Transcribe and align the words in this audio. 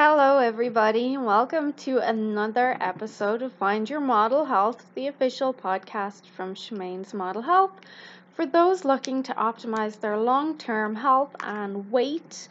Hello, 0.00 0.38
everybody. 0.38 1.14
And 1.14 1.26
welcome 1.26 1.72
to 1.72 1.98
another 1.98 2.76
episode 2.80 3.42
of 3.42 3.52
Find 3.54 3.90
Your 3.90 3.98
Model 3.98 4.44
Health, 4.44 4.86
the 4.94 5.08
official 5.08 5.52
podcast 5.52 6.24
from 6.36 6.54
Shemaine's 6.54 7.12
Model 7.12 7.42
Health. 7.42 7.72
For 8.36 8.46
those 8.46 8.84
looking 8.84 9.24
to 9.24 9.34
optimize 9.34 9.98
their 9.98 10.16
long 10.16 10.56
term 10.56 10.94
health 10.94 11.34
and 11.40 11.90
weight, 11.90 12.48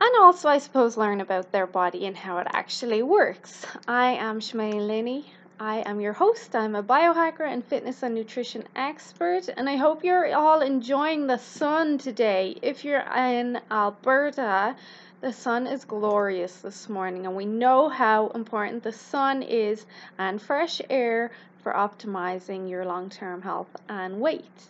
and 0.00 0.14
also, 0.20 0.48
I 0.48 0.58
suppose, 0.58 0.96
learn 0.96 1.20
about 1.20 1.50
their 1.50 1.66
body 1.66 2.06
and 2.06 2.16
how 2.16 2.38
it 2.38 2.46
actually 2.52 3.02
works. 3.02 3.66
I 3.88 4.12
am 4.12 4.38
Shemaine 4.38 4.86
Linney. 4.86 5.32
I 5.58 5.78
am 5.86 6.00
your 6.00 6.12
host. 6.12 6.54
I'm 6.54 6.76
a 6.76 6.84
biohacker 6.84 7.52
and 7.52 7.64
fitness 7.64 8.04
and 8.04 8.14
nutrition 8.14 8.62
expert, 8.76 9.48
and 9.56 9.68
I 9.68 9.74
hope 9.74 10.04
you're 10.04 10.32
all 10.32 10.60
enjoying 10.60 11.26
the 11.26 11.38
sun 11.38 11.98
today. 11.98 12.56
If 12.62 12.84
you're 12.84 13.00
in 13.00 13.60
Alberta, 13.72 14.76
the 15.24 15.32
sun 15.32 15.66
is 15.66 15.86
glorious 15.86 16.56
this 16.56 16.86
morning, 16.86 17.24
and 17.24 17.34
we 17.34 17.46
know 17.46 17.88
how 17.88 18.28
important 18.34 18.82
the 18.82 18.92
sun 18.92 19.42
is 19.42 19.86
and 20.18 20.42
fresh 20.42 20.82
air 20.90 21.30
for 21.62 21.72
optimizing 21.72 22.68
your 22.68 22.84
long 22.84 23.08
term 23.08 23.40
health 23.40 23.74
and 23.88 24.20
weight. 24.20 24.68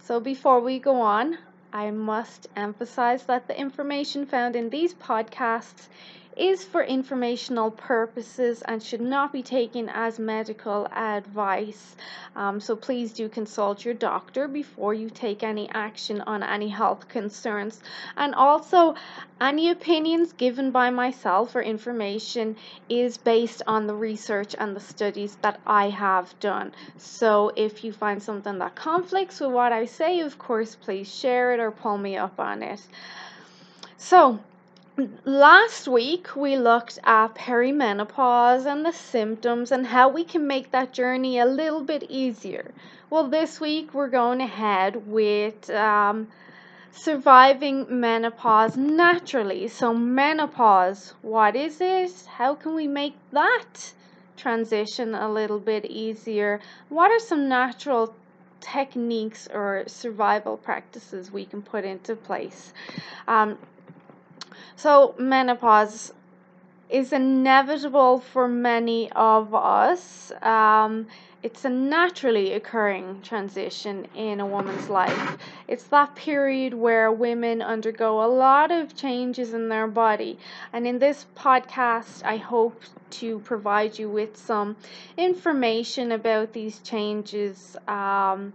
So, 0.00 0.18
before 0.18 0.58
we 0.58 0.80
go 0.80 1.00
on, 1.00 1.38
I 1.72 1.92
must 1.92 2.48
emphasize 2.56 3.26
that 3.26 3.46
the 3.46 3.56
information 3.56 4.26
found 4.26 4.56
in 4.56 4.70
these 4.70 4.92
podcasts 4.92 5.86
is 6.36 6.64
for 6.64 6.82
informational 6.82 7.70
purposes 7.70 8.62
and 8.62 8.82
should 8.82 9.00
not 9.00 9.32
be 9.32 9.42
taken 9.42 9.88
as 9.88 10.18
medical 10.18 10.86
advice. 10.86 11.96
Um, 12.34 12.60
so 12.60 12.74
please 12.76 13.12
do 13.12 13.28
consult 13.28 13.84
your 13.84 13.94
doctor 13.94 14.48
before 14.48 14.94
you 14.94 15.10
take 15.10 15.42
any 15.42 15.68
action 15.70 16.20
on 16.22 16.42
any 16.42 16.68
health 16.68 17.08
concerns. 17.08 17.80
And 18.16 18.34
also, 18.34 18.94
any 19.40 19.70
opinions 19.70 20.32
given 20.32 20.70
by 20.70 20.90
myself 20.90 21.54
or 21.54 21.62
information 21.62 22.56
is 22.88 23.16
based 23.18 23.62
on 23.66 23.86
the 23.86 23.94
research 23.94 24.54
and 24.58 24.74
the 24.74 24.80
studies 24.80 25.36
that 25.42 25.60
I 25.66 25.90
have 25.90 26.38
done. 26.40 26.72
So 26.96 27.52
if 27.56 27.84
you 27.84 27.92
find 27.92 28.22
something 28.22 28.58
that 28.58 28.74
conflicts 28.74 29.40
with 29.40 29.50
what 29.50 29.72
I 29.72 29.86
say, 29.86 30.20
of 30.20 30.38
course, 30.38 30.74
please 30.74 31.12
share 31.12 31.52
it 31.54 31.60
or 31.60 31.70
pull 31.70 31.98
me 31.98 32.16
up 32.16 32.40
on 32.40 32.62
it. 32.62 32.80
So, 33.98 34.40
Last 35.24 35.88
week 35.88 36.36
we 36.36 36.58
looked 36.58 36.98
at 37.02 37.34
perimenopause 37.34 38.66
and 38.66 38.84
the 38.84 38.92
symptoms 38.92 39.72
and 39.72 39.86
how 39.86 40.10
we 40.10 40.22
can 40.22 40.46
make 40.46 40.70
that 40.72 40.92
journey 40.92 41.38
a 41.38 41.46
little 41.46 41.82
bit 41.82 42.02
easier. 42.10 42.72
Well, 43.08 43.28
this 43.28 43.58
week 43.58 43.94
we're 43.94 44.08
going 44.10 44.42
ahead 44.42 45.06
with 45.06 45.70
um, 45.70 46.28
surviving 46.90 48.00
menopause 48.00 48.76
naturally. 48.76 49.68
So, 49.68 49.94
menopause, 49.94 51.14
what 51.22 51.56
is 51.56 51.80
it? 51.80 52.12
How 52.26 52.54
can 52.54 52.74
we 52.74 52.86
make 52.86 53.14
that 53.30 53.94
transition 54.36 55.14
a 55.14 55.32
little 55.32 55.58
bit 55.58 55.86
easier? 55.86 56.60
What 56.90 57.10
are 57.10 57.18
some 57.18 57.48
natural 57.48 58.14
techniques 58.60 59.48
or 59.50 59.84
survival 59.86 60.58
practices 60.58 61.32
we 61.32 61.46
can 61.46 61.62
put 61.62 61.86
into 61.86 62.14
place? 62.14 62.74
Um, 63.26 63.56
so, 64.76 65.14
menopause 65.18 66.12
is 66.90 67.12
inevitable 67.12 68.20
for 68.20 68.46
many 68.46 69.10
of 69.12 69.54
us. 69.54 70.30
Um, 70.42 71.06
it's 71.42 71.64
a 71.64 71.68
naturally 71.70 72.52
occurring 72.52 73.20
transition 73.22 74.06
in 74.14 74.38
a 74.38 74.46
woman's 74.46 74.88
life. 74.88 75.38
It's 75.66 75.84
that 75.84 76.14
period 76.14 76.74
where 76.74 77.10
women 77.10 77.62
undergo 77.62 78.22
a 78.24 78.28
lot 78.28 78.70
of 78.70 78.94
changes 78.94 79.52
in 79.52 79.68
their 79.68 79.88
body. 79.88 80.38
And 80.72 80.86
in 80.86 81.00
this 81.00 81.26
podcast, 81.34 82.22
I 82.24 82.36
hope 82.36 82.80
to 83.12 83.40
provide 83.40 83.98
you 83.98 84.08
with 84.08 84.36
some 84.36 84.76
information 85.16 86.12
about 86.12 86.52
these 86.52 86.78
changes. 86.78 87.76
Um, 87.88 88.52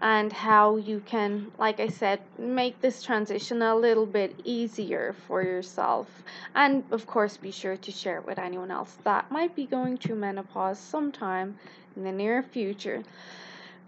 and 0.00 0.32
how 0.32 0.76
you 0.76 1.00
can, 1.06 1.50
like 1.58 1.80
I 1.80 1.88
said, 1.88 2.20
make 2.38 2.80
this 2.80 3.02
transition 3.02 3.62
a 3.62 3.74
little 3.74 4.06
bit 4.06 4.38
easier 4.44 5.14
for 5.26 5.42
yourself. 5.42 6.06
And 6.54 6.84
of 6.90 7.06
course, 7.06 7.36
be 7.36 7.50
sure 7.50 7.76
to 7.78 7.90
share 7.90 8.18
it 8.18 8.26
with 8.26 8.38
anyone 8.38 8.70
else 8.70 8.96
that 9.04 9.30
might 9.30 9.56
be 9.56 9.64
going 9.64 9.96
through 9.96 10.16
menopause 10.16 10.78
sometime 10.78 11.58
in 11.96 12.04
the 12.04 12.12
near 12.12 12.42
future. 12.42 13.02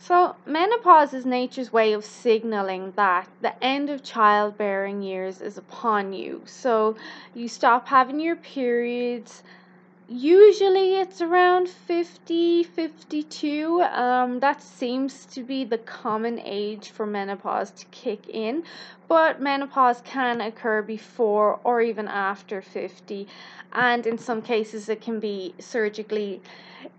So, 0.01 0.37
menopause 0.47 1.13
is 1.13 1.27
nature's 1.27 1.73
way 1.73 1.93
of 1.93 2.05
signaling 2.05 2.93
that 2.93 3.29
the 3.43 3.63
end 3.63 3.91
of 3.91 4.05
childbearing 4.05 5.03
years 5.03 5.41
is 5.41 5.59
upon 5.59 6.13
you. 6.13 6.43
So, 6.47 6.97
you 7.35 7.49
stop 7.49 7.89
having 7.89 8.21
your 8.21 8.37
periods 8.37 9.43
usually 10.09 10.97
it's 10.97 11.21
around 11.21 11.69
50 11.69 12.65
52 12.65 13.83
um, 13.83 14.41
that 14.41 14.63
seems 14.63 15.27
to 15.27 15.43
be 15.43 15.65
the 15.65 15.77
common 15.79 16.41
age 16.41 16.89
for 16.91 17.05
menopause 17.05 17.71
to 17.71 17.85
kick 17.87 18.27
in 18.29 18.63
but 19.07 19.41
menopause 19.41 20.01
can 20.07 20.41
occur 20.41 20.81
before 20.81 21.61
or 21.63 21.83
even 21.83 22.09
after 22.09 22.63
50 22.63 23.29
and 23.73 24.07
in 24.07 24.17
some 24.17 24.41
cases 24.41 24.89
it 24.89 25.01
can 25.03 25.21
be 25.21 25.55
surgically 25.59 26.41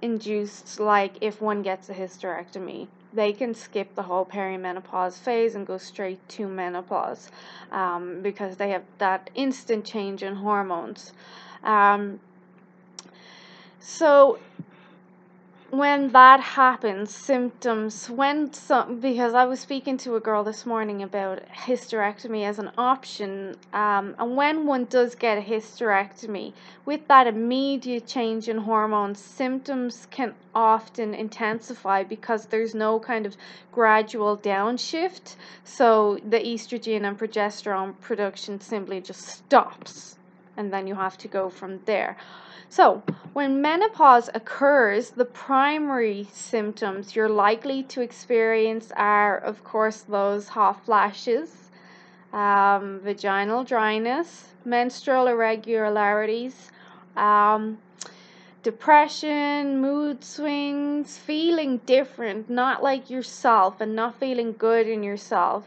induced 0.02 0.80
like 0.80 1.16
if 1.22 1.42
one 1.42 1.62
gets 1.62 1.90
a 1.90 1.94
hysterectomy. 1.94 2.88
They 3.12 3.34
can 3.34 3.54
skip 3.54 3.96
the 3.96 4.04
whole 4.04 4.26
perimenopause 4.26 5.18
phase 5.18 5.56
and 5.56 5.66
go 5.66 5.78
straight 5.78 6.28
to 6.30 6.48
menopause 6.48 7.32
um, 7.72 8.22
because 8.22 8.58
they 8.58 8.70
have 8.70 8.84
that 9.00 9.30
instant 9.36 9.84
change 9.86 10.22
in 10.22 10.36
hormones. 10.36 11.14
Um, 11.64 12.20
so 13.80 14.40
when 15.72 16.12
that 16.14 16.40
happens, 16.40 17.14
symptoms, 17.14 18.10
when 18.10 18.52
some, 18.52 19.00
because 19.00 19.36
I 19.36 19.46
was 19.46 19.60
speaking 19.60 19.98
to 19.98 20.16
a 20.16 20.20
girl 20.20 20.44
this 20.44 20.66
morning 20.66 21.04
about 21.04 21.48
hysterectomy 21.50 22.44
as 22.44 22.58
an 22.58 22.72
option, 22.78 23.56
um, 23.72 24.16
and 24.18 24.36
when 24.36 24.66
one 24.66 24.86
does 24.86 25.14
get 25.14 25.38
a 25.38 25.42
hysterectomy, 25.42 26.54
with 26.86 27.08
that 27.08 27.28
immediate 27.28 28.08
change 28.08 28.50
in 28.50 28.58
hormones, 28.58 29.20
symptoms 29.20 30.08
can 30.10 30.34
often 30.56 31.14
intensify 31.14 32.04
because 32.04 32.48
there's 32.48 32.74
no 32.74 33.00
kind 33.00 33.28
of 33.28 33.38
gradual 33.72 34.38
downshift. 34.38 35.36
So 35.64 36.18
the 36.28 36.40
estrogen 36.40 37.08
and 37.08 37.18
progesterone 37.18 38.00
production 38.02 38.60
simply 38.60 39.02
just 39.02 39.22
stops, 39.22 40.18
and 40.58 40.74
then 40.74 40.88
you 40.88 40.96
have 40.96 41.18
to 41.20 41.28
go 41.28 41.50
from 41.50 41.80
there. 41.86 42.18
So, 42.72 43.02
when 43.34 43.62
menopause 43.62 44.30
occurs, 44.36 45.10
the 45.10 45.26
primary 45.26 46.28
symptoms 46.32 47.16
you're 47.16 47.28
likely 47.28 47.82
to 47.84 48.02
experience 48.02 48.92
are, 48.96 49.40
of 49.40 49.64
course, 49.64 50.02
those 50.02 50.50
hot 50.50 50.86
flashes, 50.86 51.72
um, 52.32 53.00
vaginal 53.04 53.64
dryness, 53.64 54.50
menstrual 54.66 55.26
irregularities, 55.26 56.72
um, 57.18 57.80
depression, 58.62 59.82
mood 59.82 60.24
swings, 60.24 61.18
feeling 61.18 61.78
different, 61.88 62.52
not 62.52 62.84
like 62.84 63.10
yourself, 63.10 63.82
and 63.82 63.96
not 63.96 64.20
feeling 64.20 64.54
good 64.54 64.88
in 64.88 65.02
yourself, 65.02 65.66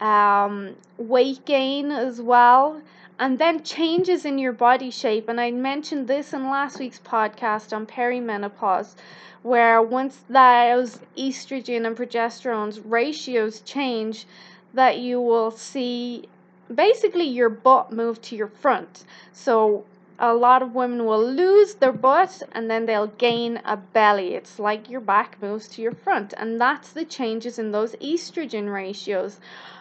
um, 0.00 0.76
weight 0.96 1.44
gain 1.44 1.90
as 1.90 2.20
well 2.20 2.80
and 3.18 3.38
then 3.38 3.62
changes 3.62 4.24
in 4.24 4.38
your 4.38 4.52
body 4.52 4.90
shape. 4.90 5.28
And 5.28 5.40
I 5.40 5.50
mentioned 5.50 6.06
this 6.06 6.32
in 6.32 6.50
last 6.50 6.78
week's 6.78 7.00
podcast 7.00 7.74
on 7.74 7.86
perimenopause, 7.86 8.94
where 9.42 9.80
once 9.80 10.24
those 10.28 11.00
estrogen 11.16 11.86
and 11.86 11.96
progesterone's 11.96 12.80
ratios 12.80 13.60
change, 13.60 14.26
that 14.74 14.98
you 14.98 15.20
will 15.20 15.50
see 15.50 16.28
basically 16.74 17.24
your 17.24 17.48
butt 17.48 17.92
move 17.92 18.20
to 18.22 18.36
your 18.36 18.48
front. 18.48 19.04
So 19.32 19.84
a 20.18 20.34
lot 20.34 20.62
of 20.62 20.74
women 20.74 21.04
will 21.04 21.24
lose 21.24 21.74
their 21.74 21.92
butt 21.92 22.42
and 22.52 22.70
then 22.70 22.86
they'll 22.86 23.06
gain 23.06 23.60
a 23.64 23.76
belly. 23.76 24.34
It's 24.34 24.58
like 24.58 24.90
your 24.90 25.00
back 25.00 25.40
moves 25.42 25.68
to 25.68 25.82
your 25.82 25.92
front, 25.92 26.34
and 26.36 26.60
that's 26.60 26.92
the 26.92 27.04
changes 27.04 27.58
in 27.58 27.72
those 27.72 27.94
estrogen 27.96 28.72
ratios. 28.72 29.38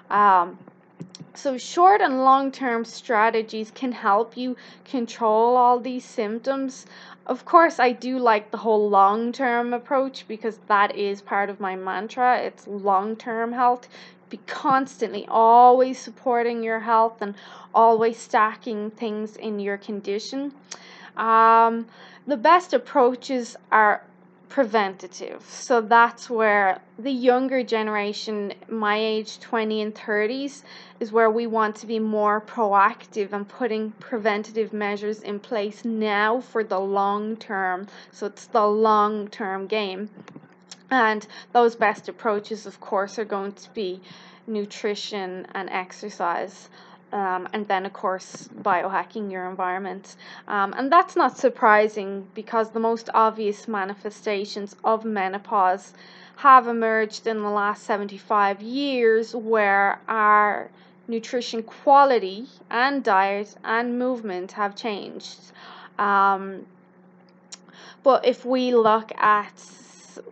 Um, 0.10 0.58
so, 1.38 1.58
short 1.58 2.00
and 2.02 2.24
long 2.24 2.50
term 2.52 2.86
strategies 2.86 3.70
can 3.70 3.92
help 3.92 4.38
you 4.38 4.56
control 4.86 5.58
all 5.58 5.80
these 5.80 6.06
symptoms. 6.06 6.86
Of 7.26 7.44
course, 7.44 7.78
I 7.78 7.92
do 7.92 8.18
like 8.18 8.52
the 8.52 8.58
whole 8.58 8.90
long 8.90 9.34
term 9.34 9.74
approach 9.74 10.26
because 10.30 10.60
that 10.68 10.96
is 10.96 11.22
part 11.22 11.50
of 11.50 11.60
my 11.60 11.76
mantra. 11.76 12.40
It's 12.40 12.68
long 12.68 13.18
term 13.18 13.52
health. 13.52 13.90
Be 14.30 14.38
constantly 14.48 15.26
always 15.28 16.00
supporting 16.00 16.64
your 16.64 16.80
health 16.80 17.22
and 17.22 17.36
always 17.74 18.18
stacking 18.18 18.92
things 18.92 19.36
in 19.36 19.60
your 19.60 19.78
condition. 19.78 20.54
Um, 21.18 21.88
the 22.26 22.38
best 22.38 22.74
approaches 22.74 23.58
are 23.72 24.04
preventative. 24.56 25.46
So 25.50 25.82
that's 25.82 26.30
where 26.30 26.80
the 26.98 27.12
younger 27.12 27.62
generation, 27.62 28.54
my 28.70 28.98
age 28.98 29.42
20 29.42 29.82
and 29.82 29.94
30s, 29.94 30.64
is 31.02 31.12
where 31.12 31.30
we 31.30 31.46
want 31.46 31.76
to 31.76 31.86
be 31.86 32.00
more 32.00 32.40
proactive 32.40 33.34
and 33.34 33.46
putting 33.46 33.92
preventative 34.00 34.72
measures 34.72 35.20
in 35.24 35.42
place 35.42 35.84
now 35.84 36.40
for 36.40 36.64
the 36.64 36.80
long 36.80 37.36
term. 37.36 37.88
So 38.14 38.28
it's 38.28 38.46
the 38.46 38.66
long 38.66 39.28
term 39.28 39.68
game. 39.68 40.10
And 40.90 41.28
those 41.52 41.76
best 41.76 42.08
approaches, 42.08 42.66
of 42.66 42.80
course, 42.80 43.20
are 43.20 43.26
going 43.26 43.52
to 43.52 43.70
be 43.72 44.00
nutrition 44.48 45.48
and 45.54 45.70
exercise. 45.70 46.70
Um, 47.12 47.48
and 47.54 47.68
then, 47.68 47.86
of 47.86 47.94
course, 47.94 48.50
biohacking 48.62 49.32
your 49.32 49.50
environment. 49.50 50.16
Um, 50.48 50.74
and 50.76 50.92
that's 50.92 51.16
not 51.16 51.38
surprising 51.38 52.28
because 52.34 52.72
the 52.72 52.80
most 52.80 53.10
obvious 53.14 53.68
manifestations 53.68 54.76
of 54.84 55.06
menopause 55.06 55.94
have 56.38 56.68
emerged 56.68 57.28
in 57.28 57.42
the 57.42 57.50
last 57.50 57.84
75 57.84 58.62
years 58.62 59.34
where 59.34 60.00
our 60.08 60.70
nutrition 61.08 61.64
quality 61.64 62.48
and 62.70 63.04
diet 63.04 63.56
and 63.64 63.98
movement 63.98 64.52
have 64.54 64.76
changed. 64.76 65.40
Um, 65.98 66.66
but 68.04 68.26
if 68.26 68.46
we 68.46 68.76
look 68.76 69.12
at 69.18 69.54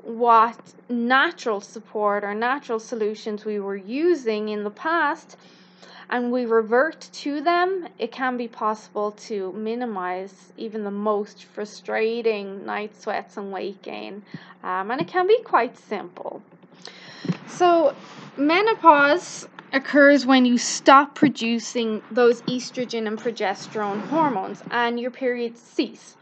what 0.04 0.60
natural 0.90 1.62
support 1.62 2.24
or 2.24 2.34
natural 2.34 2.80
solutions 2.80 3.46
we 3.46 3.60
were 3.60 3.76
using 3.76 4.50
in 4.50 4.64
the 4.64 4.70
past 4.70 5.38
and 6.14 6.32
we 6.32 6.46
revert 6.46 7.10
to 7.12 7.42
them, 7.42 7.88
it 7.98 8.12
can 8.12 8.38
be 8.38 8.48
possible 8.48 9.14
to 9.14 9.52
minimize 9.54 10.54
even 10.58 10.84
the 10.84 10.92
most 10.92 11.46
frustrating 11.46 12.64
night 12.68 12.96
sweats 12.96 13.36
and 13.36 13.52
weight 13.52 13.82
gain. 13.82 14.22
Um, 14.64 14.92
and 14.92 15.02
it 15.02 15.08
can 15.08 15.26
be 15.26 15.42
quite 15.42 15.76
simple. 15.76 16.44
So, 17.48 17.96
menopause 18.38 19.48
occurs 19.74 20.24
when 20.24 20.46
you 20.46 20.60
stop 20.60 21.16
producing 21.16 22.04
those 22.12 22.44
estrogen 22.44 23.08
and 23.08 23.18
progesterone 23.18 24.02
hormones 24.02 24.62
and 24.70 25.00
your 25.00 25.10
periods 25.10 25.60
cease. 25.60 26.16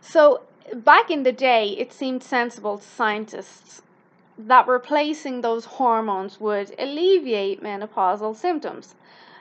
So, 0.00 0.42
back 0.74 1.08
in 1.08 1.22
the 1.22 1.30
day, 1.30 1.68
it 1.78 1.92
seemed 1.92 2.24
sensible 2.24 2.78
to 2.78 2.84
scientists 2.84 3.82
that 4.38 4.66
replacing 4.66 5.40
those 5.40 5.64
hormones 5.64 6.40
would 6.40 6.74
alleviate 6.78 7.62
menopausal 7.62 8.36
symptoms. 8.36 8.94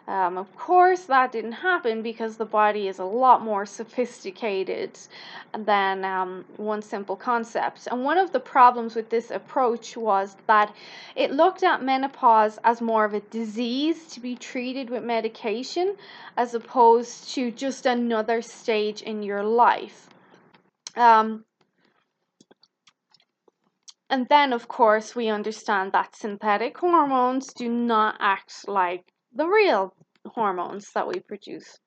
Um, 0.06 0.38
of 0.38 0.54
course, 0.58 1.04
that 1.06 1.32
didn't 1.32 1.54
happen 1.54 2.02
because 2.02 2.36
the 2.36 2.46
body 2.46 2.90
is 2.90 3.00
a 3.00 3.06
lot 3.06 3.42
more 3.42 3.66
sophisticated 3.66 5.00
than 5.58 6.04
um, 6.04 6.44
one 6.58 6.82
simple 6.82 7.16
concept. 7.16 7.88
And 7.90 8.04
one 8.04 8.18
of 8.18 8.34
the 8.34 8.40
problems 8.42 8.96
with 8.96 9.10
this 9.10 9.32
approach 9.32 9.96
was 9.96 10.36
that 10.48 10.76
it 11.16 11.32
looked 11.32 11.64
at 11.64 11.84
menopause 11.84 12.60
as 12.66 12.82
more 12.82 13.06
of 13.06 13.14
a 13.14 13.22
disease 13.22 14.08
to 14.08 14.20
be 14.20 14.36
treated 14.36 14.90
with 14.90 15.04
medication 15.04 15.96
as 16.36 16.54
opposed 16.54 17.30
to 17.36 17.52
just 17.52 17.86
another 17.86 18.42
stage 18.42 19.02
in 19.04 19.24
your 19.24 19.44
life. 19.44 20.10
Um, 20.98 21.46
and 24.14 24.28
then, 24.30 24.54
of 24.54 24.68
course, 24.68 25.16
we 25.16 25.30
understand 25.30 25.94
that 25.94 26.16
synthetic 26.16 26.78
hormones 26.78 27.52
do 27.52 27.68
not 27.68 28.16
act 28.20 28.68
like 28.68 29.04
the 29.34 29.48
real 29.48 29.96
hormones 30.28 30.92
that 30.94 31.08
we 31.08 31.20
produce. 31.20 31.80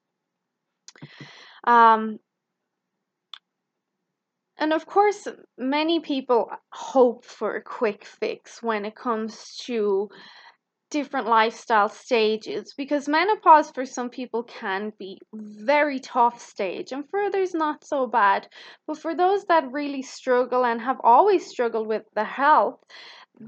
Um, 1.63 2.19
and 4.59 4.73
of 4.73 4.87
course, 4.87 5.29
many 5.57 6.01
people 6.01 6.51
hope 6.73 7.25
for 7.25 7.55
a 7.55 7.63
quick 7.63 8.05
fix 8.05 8.61
when 8.61 8.85
it 8.85 8.97
comes 8.97 9.57
to 9.67 10.11
different 10.91 11.27
lifestyle 11.27 11.89
stages 11.89 12.75
because 12.77 13.09
menopause 13.09 13.71
for 13.71 13.85
some 13.85 14.09
people 14.09 14.45
can 14.45 14.93
be 14.99 15.19
very 15.33 15.99
tough 15.99 16.41
stage 16.41 16.93
and 16.93 17.09
for 17.11 17.21
others 17.21 17.55
not 17.55 17.85
so 17.85 18.07
bad. 18.07 18.49
But 18.87 18.99
for 18.99 19.15
those 19.15 19.45
that 19.47 19.73
really 19.73 20.03
struggle 20.03 20.65
and 20.65 20.81
have 20.81 21.01
always 21.03 21.47
struggled 21.47 21.87
with 21.87 22.05
the 22.15 22.25
health 22.25 22.79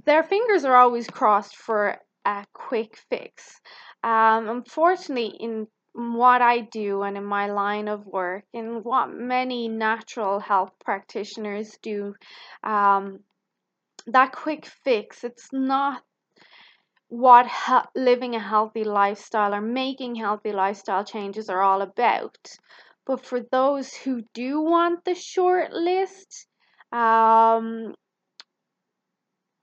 their 0.04 0.22
fingers 0.22 0.64
are 0.64 0.76
always 0.76 1.06
crossed 1.08 1.56
for 1.56 1.98
a 2.24 2.44
quick 2.52 2.96
fix. 3.10 3.60
Um, 4.02 4.48
unfortunately, 4.48 5.34
in 5.40 5.66
what 5.92 6.42
I 6.42 6.60
do 6.60 7.02
and 7.02 7.16
in 7.16 7.24
my 7.24 7.50
line 7.50 7.88
of 7.88 8.06
work, 8.06 8.44
and 8.54 8.84
what 8.84 9.10
many 9.10 9.68
natural 9.68 10.38
health 10.38 10.72
practitioners 10.84 11.76
do, 11.82 12.14
um, 12.62 13.20
that 14.06 14.32
quick 14.32 14.66
fix, 14.66 15.24
it's 15.24 15.48
not 15.52 16.02
what 17.08 17.46
he- 17.46 18.00
living 18.00 18.34
a 18.34 18.40
healthy 18.40 18.84
lifestyle 18.84 19.54
or 19.54 19.60
making 19.60 20.14
healthy 20.14 20.52
lifestyle 20.52 21.04
changes 21.04 21.48
are 21.50 21.62
all 21.62 21.82
about. 21.82 22.36
But 23.06 23.24
for 23.24 23.40
those 23.40 23.94
who 23.94 24.22
do 24.34 24.60
want 24.60 25.04
the 25.04 25.14
short 25.14 25.72
list, 25.72 26.46
um, 26.92 27.94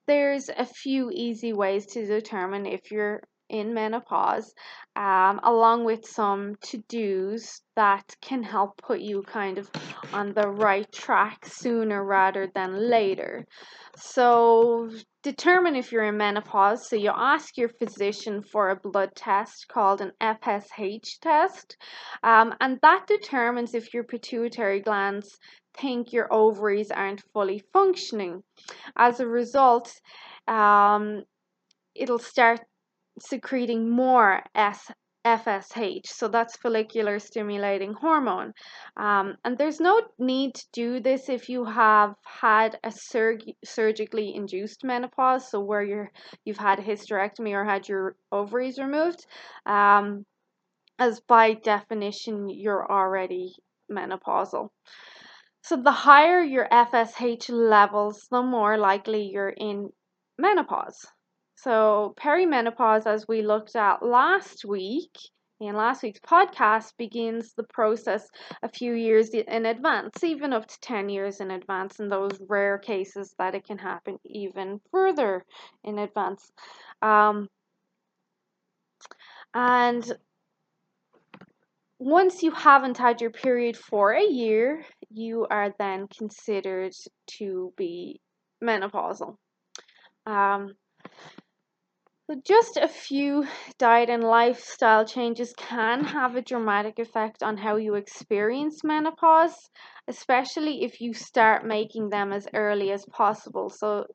there's 0.08 0.50
a 0.50 0.66
few 0.66 1.12
easy 1.12 1.54
ways 1.54 1.86
to 1.88 2.06
determine 2.06 2.66
if 2.66 2.92
you're 2.92 3.22
in 3.50 3.74
menopause, 3.74 4.54
um, 4.96 5.40
along 5.44 5.86
with 5.86 6.06
some 6.06 6.56
to 6.62 6.78
dos 6.90 7.62
that 7.76 8.16
can 8.22 8.44
help 8.44 8.78
put 8.78 9.00
you 9.00 9.22
kind 9.24 9.58
of 9.58 9.70
on 10.14 10.34
the 10.34 10.48
right 10.48 10.92
track 10.92 11.46
sooner 11.46 12.04
rather 12.04 12.50
than 12.56 12.90
later. 12.90 13.46
So, 13.98 14.90
determine 15.24 15.76
if 15.76 15.92
you're 15.92 16.04
in 16.04 16.18
menopause. 16.18 16.90
So, 16.90 16.96
you 16.96 17.12
ask 17.16 17.58
your 17.58 17.70
physician 17.70 18.42
for 18.44 18.70
a 18.70 18.76
blood 18.76 19.16
test 19.16 19.68
called 19.68 20.02
an 20.02 20.12
FSH 20.22 21.20
test, 21.22 21.78
um, 22.24 22.54
and 22.60 22.80
that 22.82 23.06
determines 23.08 23.74
if 23.74 23.94
your 23.94 24.04
pituitary 24.04 24.82
glands 24.82 25.38
think 25.78 26.14
your 26.14 26.34
ovaries 26.34 26.92
aren't 26.92 27.24
fully 27.34 27.64
functioning. 27.74 28.44
As 28.96 29.20
a 29.20 29.28
result, 29.28 29.94
um, 30.48 31.24
it'll 31.96 32.20
start 32.20 32.62
secreting 33.20 33.90
more 33.90 34.44
FSH, 35.26 36.06
so 36.06 36.28
that's 36.28 36.58
follicular 36.58 37.20
stimulating 37.20 37.94
hormone. 37.94 38.54
Um, 38.98 39.36
and 39.44 39.58
there's 39.58 39.80
no 39.80 40.02
need 40.20 40.56
to 40.56 40.66
do 40.74 41.00
this 41.00 41.30
if 41.30 41.50
you 41.50 41.66
have 41.66 42.14
had 42.24 42.80
a 42.84 42.92
surg- 42.92 43.56
surgically 43.64 44.36
induced 44.36 44.84
menopause, 44.84 45.50
so 45.50 45.60
where 45.60 45.84
you're 45.84 46.12
you've 46.46 46.58
had 46.58 46.80
a 46.80 46.84
hysterectomy 46.84 47.54
or 47.54 47.66
had 47.66 47.88
your 47.88 48.16
ovaries 48.32 48.78
removed. 48.78 49.26
Um, 49.66 50.26
as 51.00 51.20
by 51.22 51.54
definition, 51.54 52.48
you're 52.50 52.90
already 52.90 53.56
menopausal. 53.92 54.70
So 55.64 55.78
the 55.78 55.92
higher 55.92 56.42
your 56.42 56.68
FSH 56.72 57.50
levels, 57.50 58.28
the 58.30 58.44
more 58.44 58.78
likely 58.78 59.24
you're 59.32 59.50
in 59.50 59.90
menopause. 60.38 61.06
So, 61.56 62.14
perimenopause, 62.20 63.08
as 63.08 63.28
we 63.28 63.42
looked 63.42 63.76
at 63.76 64.04
last 64.04 64.66
week 64.66 65.12
in 65.60 65.76
last 65.76 66.04
week's 66.04 66.20
podcast, 66.20 66.92
begins 66.98 67.54
the 67.54 67.64
process 67.64 68.28
a 68.62 68.70
few 68.70 68.94
years 68.94 69.30
in 69.30 69.66
advance, 69.66 70.24
even 70.24 70.54
up 70.54 70.68
to 70.68 70.80
10 70.82 71.10
years 71.10 71.40
in 71.40 71.52
advance, 71.52 72.00
in 72.00 72.10
those 72.10 72.38
rare 72.48 72.78
cases 72.78 73.34
that 73.40 73.56
it 73.56 73.66
can 73.66 73.78
happen 73.78 74.18
even 74.26 74.82
further 74.92 75.44
in 75.84 75.98
advance. 75.98 76.52
Um, 77.02 77.48
and 79.54 80.12
once 81.98 82.44
you 82.44 82.52
haven't 82.52 82.98
had 82.98 83.22
your 83.22 83.32
period 83.32 83.78
for 83.78 84.12
a 84.12 84.24
year, 84.24 84.86
you 85.10 85.48
are 85.50 85.74
then 85.80 86.08
considered 86.08 86.94
to 87.28 87.74
be 87.78 88.20
menopausal. 88.62 89.38
Um, 90.26 90.76
so 92.28 92.36
just 92.46 92.78
a 92.78 92.88
few 92.88 93.46
diet 93.78 94.10
and 94.10 94.24
lifestyle 94.24 95.06
changes 95.06 95.54
can 95.58 96.04
have 96.04 96.36
a 96.36 96.42
dramatic 96.42 97.00
effect 97.00 97.42
on 97.44 97.58
how 97.58 97.76
you 97.78 97.96
experience 97.96 98.84
menopause, 98.84 99.56
especially 100.08 100.84
if 100.84 101.02
you 101.02 101.14
start 101.14 101.66
making 101.66 102.10
them 102.10 102.32
as 102.34 102.48
early 102.54 102.92
as 102.92 103.06
possible. 103.06 103.70
So 103.70 104.06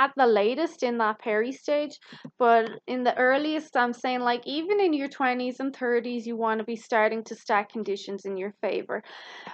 at 0.00 0.12
the 0.16 0.26
latest 0.26 0.82
in 0.82 0.96
that 0.96 1.18
peri 1.18 1.52
stage, 1.52 1.98
but 2.38 2.70
in 2.86 3.04
the 3.04 3.14
earliest, 3.18 3.76
I'm 3.76 3.92
saying 3.92 4.20
like 4.20 4.42
even 4.46 4.80
in 4.80 4.94
your 4.94 5.08
20s 5.08 5.60
and 5.60 5.76
30s, 5.76 6.24
you 6.24 6.36
want 6.36 6.58
to 6.58 6.64
be 6.64 6.76
starting 6.76 7.22
to 7.24 7.34
stack 7.34 7.70
conditions 7.70 8.24
in 8.24 8.38
your 8.38 8.54
favor. 8.62 9.02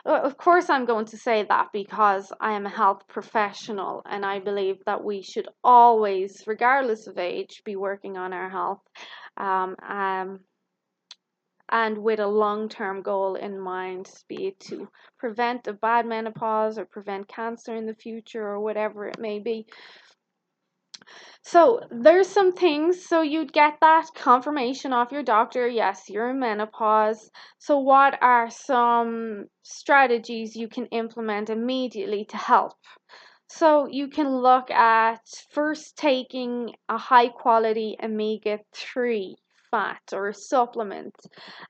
Of 0.05 0.37
course, 0.37 0.71
I'm 0.71 0.85
going 0.85 1.07
to 1.07 1.19
say 1.19 1.45
that 1.49 1.67
because 1.73 2.33
I 2.41 2.53
am 2.53 2.65
a 2.65 2.77
health 2.81 3.03
professional 3.09 4.03
and 4.09 4.25
I 4.25 4.39
believe 4.39 4.77
that 4.87 5.03
we 5.03 5.21
should 5.21 5.49
always, 5.65 6.45
regardless 6.47 7.09
of 7.09 7.19
age, 7.19 7.63
be 7.65 7.75
working 7.75 8.17
on 8.17 8.33
our 8.33 8.49
health. 8.49 8.83
Um, 9.37 9.75
um, 9.87 10.41
and 11.71 11.99
with 11.99 12.21
a 12.21 12.27
long 12.27 12.69
term 12.69 13.03
goal 13.03 13.35
in 13.35 13.59
mind, 13.59 14.09
be 14.29 14.47
it 14.47 14.61
to 14.61 14.89
prevent 15.19 15.67
a 15.67 15.73
bad 15.73 16.07
menopause 16.07 16.79
or 16.79 16.85
prevent 16.85 17.27
cancer 17.27 17.75
in 17.75 17.87
the 17.87 17.95
future 17.95 18.43
or 18.43 18.61
whatever 18.61 19.09
it 19.09 19.19
may 19.19 19.41
be. 19.41 19.67
So 21.43 21.81
there's 21.91 22.29
some 22.29 22.53
things. 22.53 23.07
So 23.07 23.23
you'd 23.23 23.53
get 23.53 23.79
that 23.81 24.07
confirmation 24.15 24.93
off 24.93 25.13
your 25.13 25.23
doctor. 25.23 25.69
Yes, 25.69 26.09
you're 26.09 26.31
in 26.31 26.41
menopause. 26.41 27.31
So 27.59 27.79
what 27.79 28.19
are 28.23 28.51
some 28.51 29.47
strategies 29.63 30.57
you 30.57 30.69
can 30.69 30.87
implement 30.87 31.51
immediately 31.51 32.25
to 32.27 32.37
help? 32.37 32.73
So 33.49 33.87
you 33.87 34.09
can 34.09 34.29
look 34.29 34.71
at 34.71 35.21
first 35.53 35.97
taking 35.97 36.75
a 36.89 36.99
high 36.99 37.29
quality 37.29 37.97
omega 38.03 38.59
3 38.75 39.37
fat 39.71 40.03
or 40.13 40.33
supplement. 40.33 41.15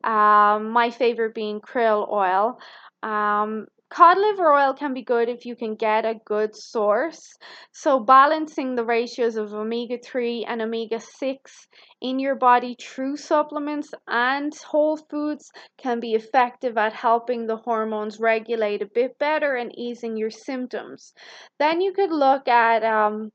Um, 0.05 0.71
my 0.71 0.91
favorite 0.91 1.35
being 1.35 1.61
krill 1.61 2.11
oil. 2.11 2.59
Um, 3.03 3.67
cod 3.89 4.19
liver 4.19 4.53
oil 4.53 4.75
can 4.75 4.93
be 4.95 5.03
good 5.03 5.29
if 5.29 5.47
you 5.47 5.55
can 5.55 5.75
get 5.75 6.05
a 6.05 6.21
good 6.25 6.57
source. 6.57 7.37
So, 7.73 8.01
balancing 8.01 8.75
the 8.75 8.85
ratios 8.85 9.37
of 9.37 9.55
omega 9.55 9.99
3 9.99 10.45
and 10.45 10.63
omega 10.63 11.01
6 11.01 11.69
in 12.01 12.19
your 12.19 12.35
body 12.35 12.77
through 12.81 13.17
supplements 13.17 13.93
and 14.09 14.55
whole 14.55 14.97
foods 14.97 15.51
can 15.79 16.01
be 16.01 16.15
effective 16.15 16.77
at 16.77 16.93
helping 16.93 17.47
the 17.47 17.57
hormones 17.57 18.19
regulate 18.19 18.83
a 18.83 18.91
bit 18.95 19.19
better 19.19 19.55
and 19.55 19.77
easing 19.79 20.17
your 20.17 20.31
symptoms. 20.31 21.15
Then 21.59 21.81
you 21.81 21.93
could 21.93 22.11
look 22.11 22.49
at 22.49 22.83
um, 22.85 23.31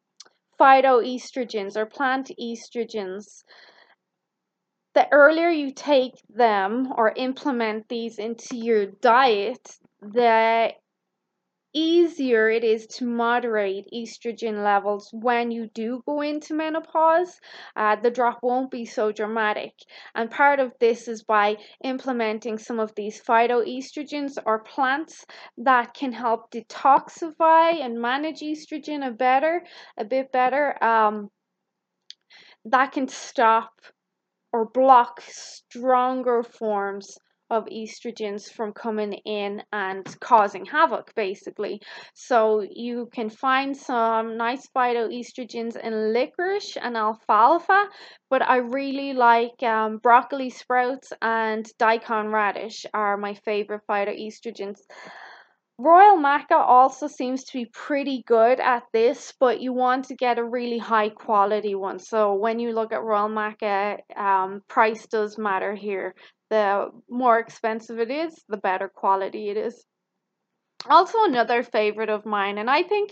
phytoestrogens 0.60 1.76
or 1.76 1.86
plant 1.86 2.32
estrogens 2.40 3.44
the 4.94 5.08
earlier 5.12 5.50
you 5.50 5.72
take 5.72 6.16
them 6.30 6.92
or 6.98 7.14
implement 7.16 7.88
these 7.88 8.20
into 8.20 8.58
your 8.58 8.88
diet, 8.88 9.80
the 10.02 10.74
easier 11.74 12.50
it 12.50 12.64
is 12.64 12.86
to 12.86 13.06
moderate 13.06 13.88
estrogen 13.94 14.64
levels 14.64 15.10
when 15.14 15.52
you 15.52 15.68
do 15.74 16.04
go 16.06 16.22
into 16.22 16.54
menopause. 16.54 17.40
Uh, 17.76 17.96
the 17.96 18.12
drop 18.12 18.40
won't 18.42 18.70
be 18.70 18.86
so 18.86 19.12
dramatic. 19.12 19.74
And 20.16 20.30
part 20.30 20.60
of 20.60 20.74
this 20.80 21.08
is 21.08 21.24
by 21.24 21.58
implementing 21.84 22.58
some 22.58 22.80
of 22.80 22.94
these 22.96 23.22
phytoestrogens 23.22 24.38
or 24.46 24.60
plants 24.60 25.26
that 25.60 25.94
can 25.94 26.12
help 26.12 26.52
detoxify 26.52 27.82
and 27.82 28.02
manage 28.02 28.42
estrogen 28.42 29.08
a 29.08 29.12
better, 29.12 29.64
a 29.98 30.04
bit 30.04 30.32
better. 30.32 30.82
Um, 30.84 31.30
that 32.66 32.92
can 32.92 33.08
stop 33.08 33.72
or 34.52 34.66
block 34.66 35.22
stronger 35.22 36.44
forms 36.44 37.18
of 37.52 37.66
estrogens 37.66 38.50
from 38.50 38.72
coming 38.72 39.14
in 39.26 39.62
and 39.74 40.20
causing 40.22 40.66
havoc 40.66 41.14
basically 41.16 41.82
so 42.14 42.66
you 42.72 43.10
can 43.14 43.30
find 43.30 43.76
some 43.76 44.38
nice 44.38 44.68
phytoestrogens 44.76 45.76
in 45.76 46.14
licorice 46.14 46.78
and 46.78 46.96
alfalfa 46.96 47.88
but 48.30 48.42
i 48.42 48.58
really 48.58 49.14
like 49.14 49.62
um, 49.64 49.98
broccoli 49.98 50.50
sprouts 50.50 51.12
and 51.22 51.66
daikon 51.78 52.32
radish 52.32 52.86
are 52.94 53.18
my 53.18 53.34
favorite 53.34 53.82
phytoestrogens 53.90 54.80
Royal 55.84 56.16
Maca 56.16 56.58
also 56.58 57.08
seems 57.08 57.44
to 57.46 57.54
be 57.54 57.66
pretty 57.66 58.24
good 58.28 58.60
at 58.60 58.84
this, 58.94 59.34
but 59.40 59.62
you 59.62 59.74
want 59.74 60.06
to 60.06 60.16
get 60.16 60.38
a 60.38 60.44
really 60.44 60.78
high 60.78 61.10
quality 61.10 61.74
one. 61.74 61.98
So 61.98 62.36
when 62.36 62.60
you 62.60 62.72
look 62.72 62.94
at 62.94 63.02
Royal 63.02 63.30
Maca, 63.30 63.98
um, 64.16 64.62
price 64.68 65.08
does 65.08 65.40
matter 65.40 65.74
here. 65.74 66.14
The 66.52 66.92
more 67.10 67.40
expensive 67.40 67.98
it 68.00 68.12
is, 68.12 68.44
the 68.48 68.58
better 68.58 68.88
quality 68.88 69.50
it 69.50 69.58
is. 69.58 69.84
Also, 70.88 71.24
another 71.24 71.64
favorite 71.64 72.10
of 72.10 72.26
mine, 72.26 72.60
and 72.60 72.70
I 72.70 72.84
think, 72.84 73.12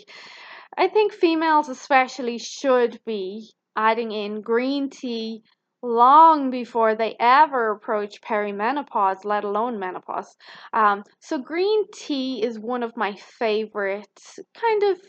I 0.77 0.87
think 0.89 1.13
females 1.13 1.69
especially 1.69 2.37
should 2.37 2.99
be 3.05 3.51
adding 3.75 4.11
in 4.11 4.41
green 4.41 4.89
tea 4.91 5.41
long 5.81 6.51
before 6.51 6.95
they 6.95 7.15
ever 7.19 7.71
approach 7.71 8.21
perimenopause, 8.21 9.23
let 9.23 9.45
alone 9.45 9.79
menopause. 9.79 10.35
Um, 10.73 11.03
so, 11.21 11.37
green 11.39 11.85
tea 11.93 12.43
is 12.43 12.59
one 12.59 12.83
of 12.83 12.97
my 12.97 13.15
favorite 13.15 14.21
kind 14.53 14.83
of 14.83 14.99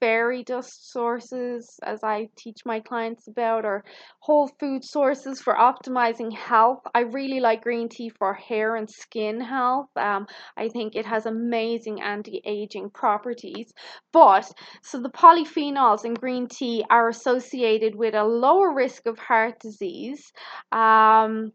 fairy 0.00 0.42
dust 0.42 0.90
sources, 0.90 1.78
as 1.82 2.00
I 2.02 2.28
teach 2.36 2.58
my 2.64 2.80
clients 2.80 3.28
about, 3.28 3.64
or 3.64 3.84
whole 4.20 4.48
food 4.60 4.84
sources 4.84 5.40
for 5.40 5.54
optimizing 5.54 6.32
health. 6.32 6.80
I 6.94 7.00
really 7.00 7.40
like 7.40 7.62
green 7.62 7.88
tea 7.88 8.08
for 8.08 8.34
hair 8.34 8.76
and 8.76 8.88
skin 8.88 9.40
health. 9.40 9.88
Um, 9.96 10.26
I 10.56 10.68
think 10.68 10.94
it 10.94 11.06
has 11.06 11.26
amazing 11.26 12.00
anti 12.00 12.40
aging 12.44 12.90
properties. 12.90 13.72
But 14.12 14.50
so 14.82 15.00
the 15.00 15.10
polyphenols 15.10 16.04
in 16.04 16.14
green 16.14 16.48
tea 16.48 16.84
are 16.90 17.08
associated 17.08 17.94
with 17.94 18.14
a 18.14 18.24
lower 18.24 18.74
risk 18.74 19.06
of 19.06 19.18
heart 19.18 19.60
disease. 19.60 20.32
Um, 20.72 21.52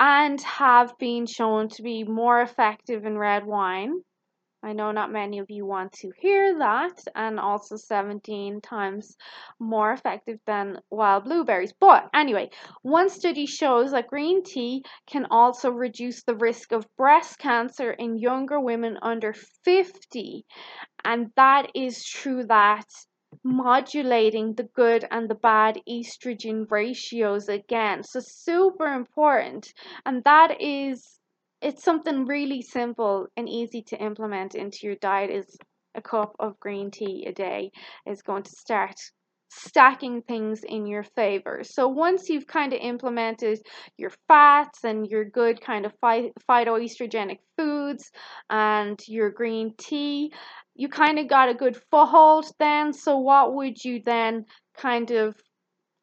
and 0.00 0.40
have 0.40 0.92
been 0.98 1.24
shown 1.24 1.68
to 1.68 1.82
be 1.82 2.02
more 2.02 2.40
effective 2.40 3.04
in 3.04 3.16
red 3.16 3.46
wine 3.46 4.02
I 4.64 4.72
know 4.72 4.92
not 4.92 5.12
many 5.12 5.40
of 5.40 5.50
you 5.50 5.66
want 5.66 5.92
to 5.92 6.10
hear 6.16 6.58
that, 6.58 6.98
and 7.14 7.38
also 7.38 7.76
17 7.76 8.62
times 8.62 9.14
more 9.60 9.92
effective 9.92 10.38
than 10.46 10.80
wild 10.88 11.24
blueberries. 11.24 11.74
But 11.78 12.08
anyway, 12.14 12.48
one 12.80 13.10
study 13.10 13.44
shows 13.44 13.90
that 13.90 14.08
green 14.08 14.42
tea 14.42 14.82
can 15.06 15.26
also 15.30 15.70
reduce 15.70 16.22
the 16.22 16.34
risk 16.34 16.72
of 16.72 16.86
breast 16.96 17.38
cancer 17.38 17.92
in 17.92 18.16
younger 18.16 18.58
women 18.58 18.96
under 19.02 19.34
50. 19.64 20.46
And 21.04 21.30
that 21.36 21.70
is 21.74 22.02
true 22.02 22.44
that 22.46 22.86
modulating 23.42 24.54
the 24.54 24.68
good 24.74 25.04
and 25.10 25.28
the 25.28 25.34
bad 25.34 25.78
estrogen 25.86 26.64
ratios 26.70 27.50
again. 27.50 28.02
So, 28.02 28.20
super 28.20 28.86
important. 28.86 29.74
And 30.06 30.24
that 30.24 30.60
is 30.60 31.20
it's 31.64 31.82
something 31.82 32.26
really 32.26 32.60
simple 32.60 33.26
and 33.38 33.48
easy 33.48 33.82
to 33.82 33.96
implement 33.96 34.54
into 34.54 34.80
your 34.82 34.96
diet 34.96 35.30
is 35.30 35.56
a 35.94 36.02
cup 36.02 36.36
of 36.38 36.60
green 36.60 36.90
tea 36.90 37.24
a 37.26 37.32
day 37.32 37.70
is 38.06 38.20
going 38.20 38.42
to 38.42 38.50
start 38.50 38.96
stacking 39.48 40.20
things 40.22 40.62
in 40.62 40.86
your 40.86 41.04
favor. 41.04 41.62
So 41.64 41.88
once 41.88 42.28
you've 42.28 42.46
kind 42.46 42.72
of 42.74 42.80
implemented 42.80 43.60
your 43.96 44.10
fats 44.28 44.84
and 44.84 45.06
your 45.06 45.24
good 45.24 45.60
kind 45.60 45.86
of 45.86 45.92
phy- 46.02 46.32
phytoestrogenic 46.48 47.38
foods 47.56 48.10
and 48.50 49.00
your 49.08 49.30
green 49.30 49.72
tea, 49.78 50.32
you 50.74 50.88
kind 50.88 51.18
of 51.18 51.28
got 51.28 51.48
a 51.48 51.54
good 51.54 51.78
foothold 51.90 52.44
then. 52.58 52.92
So 52.92 53.18
what 53.18 53.54
would 53.54 53.82
you 53.82 54.02
then 54.04 54.44
kind 54.76 55.10
of 55.12 55.34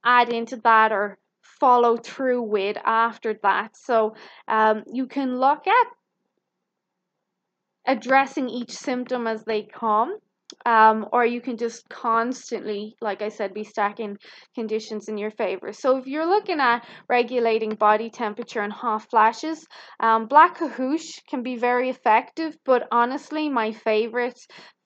add 0.04 0.30
into 0.30 0.56
that 0.64 0.92
or 0.92 1.20
follow 1.62 1.96
through 1.96 2.42
with 2.42 2.78
after 2.84 3.36
that. 3.44 3.78
So 3.78 4.16
um, 4.48 4.84
you 4.92 5.06
can 5.08 5.40
look 5.40 5.68
at 5.68 5.88
addressing 7.88 8.50
each 8.50 8.72
symptom 8.72 9.28
as 9.28 9.44
they 9.46 9.64
come. 9.64 10.18
Um, 10.66 11.08
or 11.14 11.26
you 11.26 11.40
can 11.40 11.56
just 11.56 11.88
constantly, 11.88 12.98
like 13.00 13.22
I 13.22 13.30
said, 13.30 13.54
be 13.54 13.64
stacking 13.64 14.18
conditions 14.54 15.08
in 15.08 15.18
your 15.18 15.32
favor. 15.32 15.72
So 15.72 15.98
if 15.98 16.08
you're 16.08 16.28
looking 16.28 16.60
at 16.60 16.86
regulating 17.08 17.76
body 17.76 18.10
temperature 18.10 18.60
and 18.60 18.74
hot 18.74 19.10
flashes, 19.10 19.66
um, 20.02 20.28
black 20.28 20.58
cohosh 20.58 21.22
can 21.30 21.42
be 21.42 21.56
very 21.56 21.90
effective, 21.90 22.58
but 22.66 22.86
honestly, 22.92 23.48
my 23.48 23.72
favorite 23.72 24.38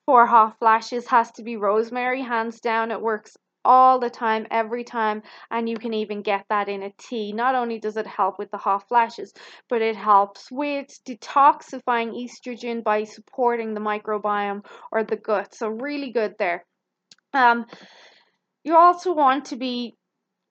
for 0.04 0.24
hot 0.24 0.56
flashes 0.60 1.08
has 1.08 1.32
to 1.32 1.42
be 1.42 1.56
rosemary, 1.56 2.22
hands 2.22 2.60
down. 2.60 2.92
It 2.92 3.02
works 3.02 3.36
all 3.66 3.98
the 3.98 4.08
time, 4.08 4.46
every 4.50 4.84
time, 4.84 5.22
and 5.50 5.68
you 5.68 5.76
can 5.76 5.92
even 5.92 6.22
get 6.22 6.46
that 6.48 6.68
in 6.68 6.82
a 6.84 6.92
tea. 6.98 7.32
Not 7.32 7.54
only 7.54 7.78
does 7.78 7.96
it 7.96 8.06
help 8.06 8.38
with 8.38 8.50
the 8.50 8.56
hot 8.56 8.86
flashes, 8.88 9.34
but 9.68 9.82
it 9.82 9.96
helps 9.96 10.48
with 10.50 10.86
detoxifying 11.04 12.14
estrogen 12.14 12.84
by 12.84 13.04
supporting 13.04 13.74
the 13.74 13.80
microbiome 13.80 14.64
or 14.92 15.02
the 15.02 15.16
gut. 15.16 15.54
So, 15.54 15.68
really 15.68 16.12
good 16.12 16.36
there. 16.38 16.64
Um, 17.34 17.66
you 18.64 18.76
also 18.76 19.12
want 19.12 19.46
to 19.46 19.56
be 19.56 19.95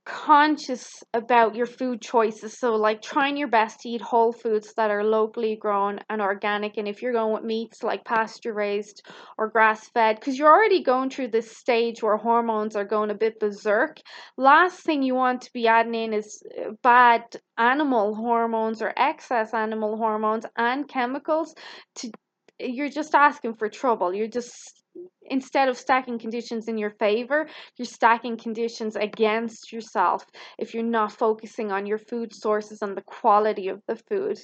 conscious 0.05 1.03
about 1.13 1.55
your 1.55 1.65
food 1.65 2.01
choices. 2.01 2.57
So, 2.57 2.75
like 2.75 3.01
trying 3.01 3.37
your 3.37 3.47
best 3.47 3.81
to 3.81 3.89
eat 3.89 4.01
whole 4.01 4.31
foods 4.31 4.73
that 4.77 4.91
are 4.91 5.03
locally 5.03 5.55
grown 5.55 5.99
and 6.09 6.21
organic. 6.21 6.77
And 6.77 6.87
if 6.87 7.01
you're 7.01 7.13
going 7.13 7.33
with 7.33 7.43
meats 7.43 7.83
like 7.83 8.05
pasture 8.05 8.53
raised 8.53 9.01
or 9.37 9.49
grass 9.49 9.89
fed, 9.89 10.17
because 10.19 10.37
you're 10.37 10.53
already 10.53 10.83
going 10.83 11.09
through 11.09 11.29
this 11.29 11.57
stage 11.57 12.01
where 12.03 12.17
hormones 12.17 12.75
are 12.75 12.85
going 12.85 13.09
a 13.09 13.15
bit 13.15 13.39
berserk, 13.39 13.97
last 14.37 14.79
thing 14.79 15.01
you 15.01 15.15
want 15.15 15.41
to 15.41 15.53
be 15.53 15.67
adding 15.67 15.95
in 15.95 16.13
is 16.13 16.41
uh, 16.57 16.71
bad 16.83 17.23
animal 17.57 18.15
hormones 18.15 18.81
or 18.81 18.93
excess 18.95 19.53
animal 19.53 19.97
hormones 19.97 20.45
and 20.57 20.87
chemicals 20.87 21.53
to 21.95 22.11
you're 22.59 22.89
just 22.89 23.13
asking 23.15 23.55
for 23.55 23.67
trouble. 23.69 24.13
You're 24.13 24.27
just 24.27 24.84
instead 25.29 25.69
of 25.69 25.77
stacking 25.77 26.19
conditions 26.19 26.67
in 26.67 26.77
your 26.77 26.91
favor, 26.91 27.47
you're 27.77 27.85
stacking 27.85 28.37
conditions 28.37 28.95
against 28.95 29.71
yourself 29.71 30.25
if 30.57 30.73
you're 30.73 30.83
not 30.83 31.11
focusing 31.11 31.71
on 31.71 31.85
your 31.85 31.97
food 31.97 32.33
sources 32.33 32.81
and 32.81 32.95
the 32.95 33.01
quality 33.01 33.67
of 33.69 33.81
the 33.87 33.95
food. 33.95 34.39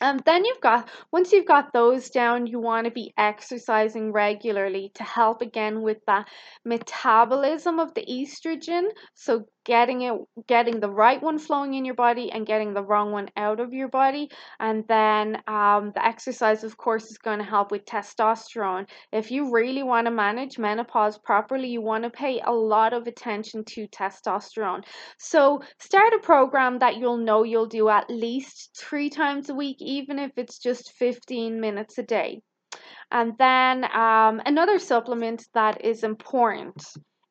And 0.00 0.20
then 0.26 0.44
you've 0.44 0.60
got, 0.60 0.90
once 1.12 1.32
you've 1.32 1.46
got 1.46 1.72
those 1.72 2.10
down, 2.10 2.48
you 2.48 2.58
want 2.58 2.86
to 2.86 2.90
be 2.90 3.12
exercising 3.16 4.12
regularly 4.12 4.90
to 4.94 5.04
help 5.04 5.40
again 5.40 5.82
with 5.82 5.98
that 6.06 6.28
metabolism 6.64 7.78
of 7.78 7.94
the 7.94 8.04
estrogen. 8.04 8.88
So 9.14 9.46
getting 9.64 10.02
it, 10.02 10.14
getting 10.46 10.80
the 10.80 10.90
right 10.90 11.22
one 11.22 11.38
flowing 11.38 11.74
in 11.74 11.84
your 11.84 11.94
body 11.94 12.30
and 12.30 12.46
getting 12.46 12.74
the 12.74 12.82
wrong 12.82 13.12
one 13.12 13.28
out 13.36 13.60
of 13.60 13.72
your 13.72 13.88
body. 13.88 14.30
And 14.60 14.84
then 14.88 15.42
um, 15.46 15.92
the 15.94 16.04
exercise, 16.04 16.64
of 16.64 16.76
course, 16.76 17.10
is 17.10 17.18
going 17.18 17.38
to 17.38 17.44
help 17.44 17.70
with 17.70 17.84
testosterone. 17.84 18.86
If 19.12 19.30
you 19.30 19.50
really 19.50 19.82
want 19.82 20.06
to 20.06 20.10
manage 20.10 20.58
menopause 20.58 21.18
properly, 21.18 21.68
you 21.68 21.80
want 21.80 22.04
to 22.04 22.10
pay 22.10 22.40
a 22.40 22.52
lot 22.52 22.92
of 22.92 23.06
attention 23.06 23.64
to 23.64 23.88
testosterone. 23.88 24.84
So 25.18 25.62
start 25.78 26.12
a 26.12 26.18
program 26.18 26.78
that 26.80 26.96
you'll 26.96 27.16
know 27.16 27.42
you'll 27.42 27.66
do 27.66 27.88
at 27.88 28.10
least 28.10 28.76
three 28.78 29.10
times 29.10 29.48
a 29.48 29.54
week 29.54 29.76
even 29.80 30.18
if 30.18 30.32
it's 30.36 30.58
just 30.58 30.92
15 30.92 31.60
minutes 31.60 31.98
a 31.98 32.02
day. 32.02 32.40
And 33.10 33.34
then 33.38 33.84
um, 33.84 34.40
another 34.44 34.78
supplement 34.78 35.46
that 35.54 35.84
is 35.84 36.02
important 36.02 36.82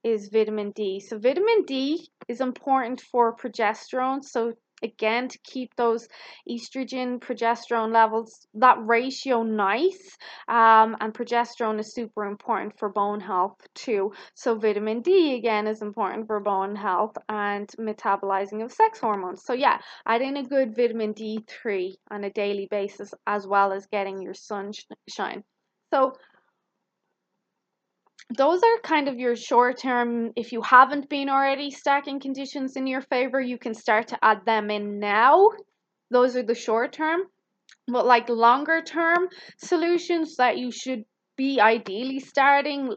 is 0.03 0.29
vitamin 0.29 0.71
D. 0.71 0.99
So, 0.99 1.17
vitamin 1.17 1.63
D 1.65 2.07
is 2.27 2.41
important 2.41 3.01
for 3.01 3.35
progesterone. 3.35 4.23
So, 4.23 4.53
again 4.83 5.29
to 5.29 5.39
keep 5.43 5.75
those 5.75 6.07
estrogen 6.47 7.19
progesterone 7.19 7.93
levels 7.93 8.45
that 8.53 8.77
ratio 8.81 9.41
nice 9.41 10.17
um, 10.47 10.95
and 10.99 11.13
progesterone 11.13 11.79
is 11.79 11.93
super 11.93 12.25
important 12.25 12.77
for 12.77 12.89
bone 12.89 13.21
health 13.21 13.55
too 13.73 14.11
so 14.35 14.55
vitamin 14.55 15.01
d 15.01 15.35
again 15.35 15.65
is 15.65 15.81
important 15.81 16.27
for 16.27 16.39
bone 16.39 16.75
health 16.75 17.15
and 17.29 17.69
metabolizing 17.79 18.63
of 18.63 18.71
sex 18.71 18.99
hormones 18.99 19.43
so 19.43 19.53
yeah 19.53 19.77
adding 20.05 20.37
a 20.37 20.43
good 20.43 20.75
vitamin 20.75 21.13
d3 21.13 21.93
on 22.11 22.25
a 22.25 22.29
daily 22.29 22.67
basis 22.69 23.13
as 23.25 23.47
well 23.47 23.71
as 23.71 23.87
getting 23.87 24.21
your 24.21 24.33
sunshine 24.33 25.43
so 25.93 26.13
those 28.29 28.61
are 28.63 28.79
kind 28.83 29.07
of 29.07 29.19
your 29.19 29.35
short 29.35 29.79
term. 29.79 30.31
If 30.35 30.51
you 30.51 30.61
haven't 30.61 31.09
been 31.09 31.29
already 31.29 31.71
stacking 31.71 32.19
conditions 32.19 32.75
in 32.75 32.87
your 32.87 33.01
favor, 33.01 33.39
you 33.39 33.57
can 33.57 33.73
start 33.73 34.07
to 34.09 34.19
add 34.23 34.45
them 34.45 34.71
in 34.71 34.99
now. 34.99 35.49
Those 36.09 36.35
are 36.35 36.43
the 36.43 36.55
short 36.55 36.93
term. 36.93 37.21
But 37.87 38.05
like 38.05 38.29
longer 38.29 38.81
term 38.81 39.27
solutions 39.57 40.37
that 40.37 40.57
you 40.57 40.71
should 40.71 41.03
be 41.35 41.59
ideally 41.59 42.19
starting 42.19 42.95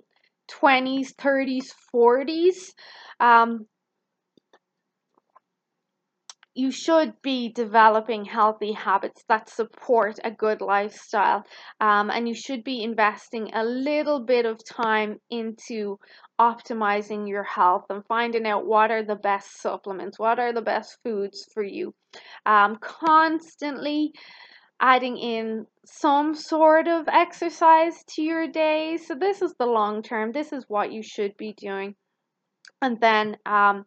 20s, 0.48 1.14
30s, 1.16 1.72
40s. 1.92 2.72
Um, 3.18 3.66
you 6.56 6.70
should 6.70 7.12
be 7.20 7.50
developing 7.52 8.24
healthy 8.24 8.72
habits 8.72 9.22
that 9.28 9.48
support 9.48 10.18
a 10.24 10.30
good 10.30 10.62
lifestyle. 10.62 11.44
Um, 11.80 12.10
and 12.10 12.26
you 12.26 12.34
should 12.34 12.64
be 12.64 12.82
investing 12.82 13.50
a 13.52 13.62
little 13.62 14.20
bit 14.20 14.46
of 14.46 14.64
time 14.64 15.20
into 15.28 15.98
optimizing 16.40 17.28
your 17.28 17.42
health 17.42 17.84
and 17.90 18.02
finding 18.06 18.46
out 18.46 18.66
what 18.66 18.90
are 18.90 19.04
the 19.04 19.16
best 19.16 19.60
supplements, 19.60 20.18
what 20.18 20.38
are 20.38 20.54
the 20.54 20.62
best 20.62 20.96
foods 21.04 21.46
for 21.52 21.62
you. 21.62 21.94
Um, 22.46 22.78
constantly 22.80 24.12
adding 24.80 25.18
in 25.18 25.66
some 25.84 26.34
sort 26.34 26.88
of 26.88 27.06
exercise 27.08 28.02
to 28.14 28.22
your 28.22 28.48
day. 28.48 28.96
So, 28.96 29.14
this 29.14 29.42
is 29.42 29.54
the 29.58 29.66
long 29.66 30.02
term, 30.02 30.32
this 30.32 30.52
is 30.54 30.64
what 30.68 30.90
you 30.90 31.02
should 31.02 31.36
be 31.36 31.54
doing. 31.54 31.96
And 32.82 33.00
then 33.00 33.36
um, 33.46 33.86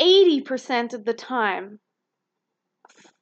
80% 0.00 0.94
of 0.94 1.04
the 1.04 1.14
time, 1.14 1.78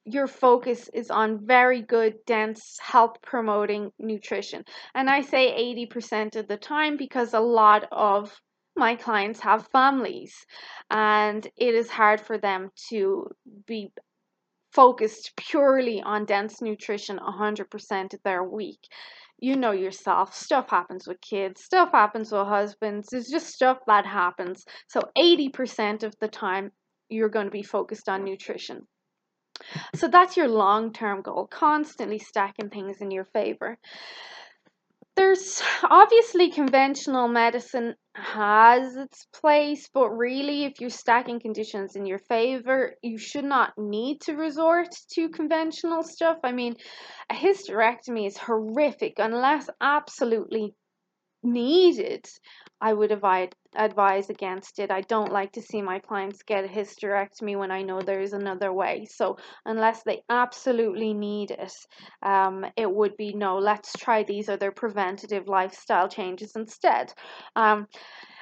your 0.04 0.26
focus 0.26 0.88
is 0.92 1.10
on 1.10 1.46
very 1.46 1.82
good, 1.82 2.14
dense, 2.26 2.78
health 2.80 3.16
promoting 3.22 3.90
nutrition. 3.98 4.64
And 4.94 5.08
I 5.10 5.20
say 5.20 5.74
80% 5.86 6.36
of 6.36 6.48
the 6.48 6.56
time 6.56 6.96
because 6.96 7.34
a 7.34 7.40
lot 7.40 7.86
of 7.92 8.34
my 8.76 8.94
clients 8.94 9.40
have 9.40 9.68
families 9.68 10.34
and 10.90 11.46
it 11.56 11.74
is 11.74 11.90
hard 11.90 12.20
for 12.20 12.38
them 12.38 12.70
to 12.88 13.28
be 13.66 13.92
focused 14.72 15.32
purely 15.36 16.00
on 16.00 16.24
dense 16.24 16.62
nutrition 16.62 17.18
100% 17.18 18.14
of 18.14 18.22
their 18.22 18.44
week. 18.44 18.80
You 19.40 19.56
know 19.56 19.72
yourself, 19.72 20.34
stuff 20.34 20.70
happens 20.70 21.06
with 21.08 21.20
kids, 21.20 21.64
stuff 21.64 21.90
happens 21.92 22.30
with 22.30 22.46
husbands, 22.46 23.08
it's 23.12 23.30
just 23.30 23.48
stuff 23.48 23.78
that 23.86 24.06
happens. 24.06 24.64
So 24.88 25.00
80% 25.16 26.02
of 26.02 26.14
the 26.20 26.28
time, 26.28 26.72
you're 27.08 27.30
going 27.30 27.46
to 27.46 27.50
be 27.50 27.62
focused 27.62 28.08
on 28.08 28.24
nutrition. 28.24 28.86
So 29.94 30.08
that's 30.08 30.36
your 30.36 30.48
long 30.48 30.92
term 30.92 31.22
goal, 31.22 31.48
constantly 31.50 32.18
stacking 32.18 32.70
things 32.70 32.98
in 33.00 33.10
your 33.10 33.24
favor. 33.24 33.78
There's 35.14 35.62
obviously 35.84 36.50
conventional 36.50 37.28
medicine 37.28 37.94
has 38.16 38.96
its 38.96 39.24
place, 39.26 39.88
but 39.94 40.10
really, 40.10 40.64
if 40.64 40.80
you're 40.80 40.90
stacking 40.90 41.38
conditions 41.38 41.94
in 41.94 42.06
your 42.06 42.18
favor, 42.18 42.96
you 43.00 43.16
should 43.16 43.44
not 43.44 43.72
need 43.78 44.20
to 44.22 44.34
resort 44.34 44.88
to 45.12 45.28
conventional 45.28 46.02
stuff. 46.02 46.38
I 46.42 46.50
mean, 46.50 46.74
a 47.30 47.34
hysterectomy 47.34 48.26
is 48.26 48.36
horrific 48.36 49.14
unless 49.18 49.70
absolutely 49.80 50.74
needed. 51.42 52.26
I 52.80 52.92
would 52.92 53.12
advise 53.12 53.50
advise 53.76 54.30
against 54.30 54.78
it. 54.78 54.90
I 54.90 55.02
don't 55.02 55.32
like 55.32 55.52
to 55.52 55.62
see 55.62 55.80
my 55.80 56.00
clients 56.00 56.42
get 56.42 56.64
a 56.64 56.68
hysterectomy 56.68 57.56
when 57.56 57.70
I 57.70 57.82
know 57.82 58.00
there 58.00 58.20
is 58.20 58.32
another 58.32 58.72
way. 58.72 59.06
So 59.08 59.36
unless 59.64 60.02
they 60.02 60.22
absolutely 60.28 61.14
need 61.14 61.52
it, 61.52 61.72
um, 62.22 62.66
it 62.76 62.90
would 62.90 63.16
be 63.16 63.32
no. 63.32 63.58
Let's 63.58 63.92
try 63.92 64.22
these 64.24 64.48
other 64.48 64.72
preventative 64.72 65.46
lifestyle 65.46 66.08
changes 66.08 66.52
instead. 66.56 67.12
Um, 67.54 67.86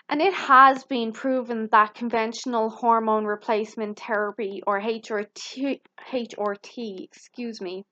and 0.09 0.23
it 0.23 0.33
has 0.33 0.85
been 0.85 1.13
proven 1.13 1.69
that 1.71 1.95
conventional 1.95 2.71
hormone 2.71 3.27
replacement 3.27 4.01
therapy 4.01 4.63
or 4.67 4.81
HRT, 4.81 5.81
HRT, 6.11 7.05
excuse 7.05 7.61
me, 7.61 7.85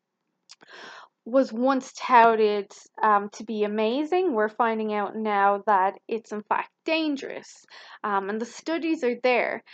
was 1.26 1.52
once 1.52 1.92
touted 1.96 2.70
um, 3.02 3.28
to 3.30 3.44
be 3.44 3.64
amazing, 3.64 4.32
we're 4.32 4.48
finding 4.48 4.94
out 4.94 5.16
now 5.16 5.62
that 5.66 5.94
it's 6.06 6.30
in 6.30 6.42
fact 6.44 6.70
dangerous. 6.84 7.66
Um, 8.04 8.30
and 8.30 8.40
the 8.40 8.46
studies 8.46 9.02
are 9.02 9.16
there. 9.22 9.64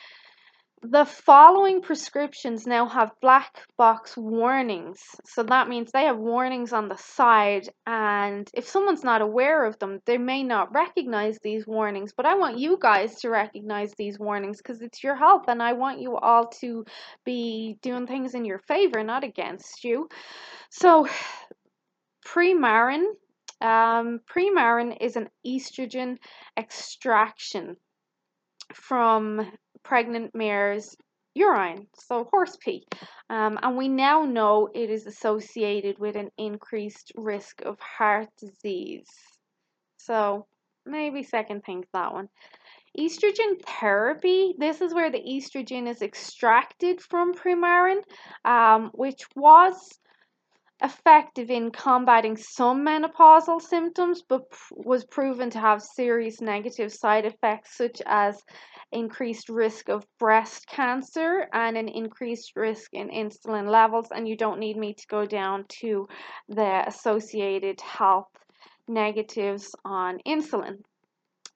The 0.85 1.05
following 1.05 1.81
prescriptions 1.81 2.67
now 2.67 2.87
have 2.89 3.13
black 3.21 3.69
box 3.79 4.17
warnings. 4.17 4.99
So 5.25 5.45
that 5.45 5.69
means 5.69 5.93
they 5.93 6.07
have 6.07 6.19
warnings 6.19 6.73
on 6.73 6.89
the 6.89 6.97
side, 6.97 7.69
and 7.87 8.51
if 8.53 8.67
someone's 8.67 9.05
not 9.05 9.23
aware 9.23 9.65
of 9.65 9.79
them, 9.79 10.01
they 10.07 10.19
may 10.19 10.43
not 10.43 10.75
recognize 10.75 11.39
these 11.39 11.69
warnings. 11.69 12.13
But 12.17 12.27
I 12.27 12.35
want 12.35 12.59
you 12.59 12.79
guys 12.81 13.15
to 13.21 13.31
recognize 13.31 13.95
these 13.95 14.19
warnings 14.19 14.57
because 14.59 14.83
it's 14.83 15.05
your 15.05 15.15
health, 15.15 15.45
and 15.47 15.63
I 15.63 15.75
want 15.75 16.01
you 16.01 16.17
all 16.17 16.49
to 16.61 16.85
be 17.25 17.79
doing 17.81 18.09
things 18.09 18.35
in 18.35 18.45
your 18.45 18.59
favor, 18.59 19.05
not 19.05 19.23
against 19.23 19.85
you. 19.85 20.09
So, 20.71 21.07
Premarin. 22.27 23.05
Um, 23.61 24.19
Premarin 24.29 24.97
is 25.01 25.15
an 25.15 25.29
estrogen 25.47 26.17
extraction 26.59 27.77
from 28.75 29.47
pregnant 29.85 30.35
mare's 30.35 30.97
urine, 31.35 31.87
so 31.95 32.25
horse 32.25 32.57
pee. 32.57 32.87
Um, 33.31 33.59
and 33.63 33.77
we 33.77 33.89
now 33.89 34.25
know 34.25 34.69
it 34.75 34.91
is 34.91 35.07
associated 35.07 35.99
with 35.99 36.17
an 36.17 36.31
increased 36.37 37.13
risk 37.17 37.63
of 37.63 37.79
heart 37.81 38.29
disease. 38.39 39.09
So 39.97 40.47
maybe 40.85 41.23
second 41.23 41.65
think 41.65 41.87
that 41.93 42.13
one. 42.13 42.29
Estrogen 42.99 43.59
therapy, 43.81 44.55
this 44.59 44.83
is 44.83 44.93
where 44.93 45.11
the 45.11 45.19
estrogen 45.19 45.89
is 45.89 46.03
extracted 46.03 47.01
from 47.01 47.33
Premarin, 47.33 48.03
um, 48.45 48.91
which 48.93 49.25
was 49.35 49.75
effective 50.83 51.51
in 51.51 51.71
combating 51.71 52.37
some 52.37 52.85
menopausal 52.85 53.61
symptoms, 53.61 54.23
but 54.29 54.43
was 54.71 55.05
proven 55.05 55.51
to 55.51 55.59
have 55.59 55.81
serious 55.83 56.41
negative 56.41 56.93
side 56.93 57.25
effects 57.25 57.77
such 57.77 58.03
as 58.07 58.43
increased 58.91 59.49
risk 59.49 59.89
of 59.89 60.07
breast 60.19 60.67
cancer 60.67 61.47
and 61.53 61.77
an 61.77 61.89
increased 61.89 62.53
risk 62.57 62.93
in 62.93 63.09
insulin 63.09 63.69
levels. 63.69 64.09
And 64.11 64.29
you 64.29 64.37
don't 64.37 64.59
need 64.59 64.77
me 64.77 64.95
to 64.95 65.07
go 65.09 65.25
down 65.25 65.65
to 65.81 66.09
the 66.49 66.85
associated 66.87 67.81
health 67.81 68.29
negatives 68.89 69.75
on 69.85 70.19
insulin. 70.27 70.79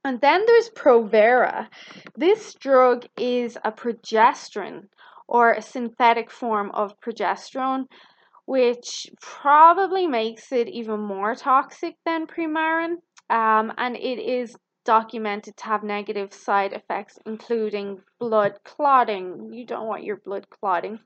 And 0.04 0.20
then 0.20 0.44
there's 0.46 0.70
Provera. 0.70 1.66
This 2.14 2.54
drug 2.54 3.06
is 3.18 3.58
a 3.64 3.72
progesterone 3.72 4.84
or 5.26 5.52
a 5.52 5.60
synthetic 5.60 6.30
form 6.30 6.70
of 6.70 7.00
progesterone 7.00 7.86
which 8.46 9.10
probably 9.20 10.06
makes 10.06 10.52
it 10.52 10.68
even 10.68 11.00
more 11.00 11.34
toxic 11.34 11.96
than 12.04 12.26
Premarin. 12.26 12.96
um, 13.28 13.72
and 13.76 13.96
it 13.96 14.18
is 14.18 14.56
documented 14.84 15.56
to 15.56 15.64
have 15.64 15.82
negative 15.82 16.32
side 16.32 16.72
effects, 16.72 17.18
including 17.26 18.00
blood 18.20 18.54
clotting. 18.64 19.52
You 19.52 19.66
don't 19.66 19.88
want 19.88 20.04
your 20.04 20.16
blood 20.24 20.46
clotting. 20.48 21.00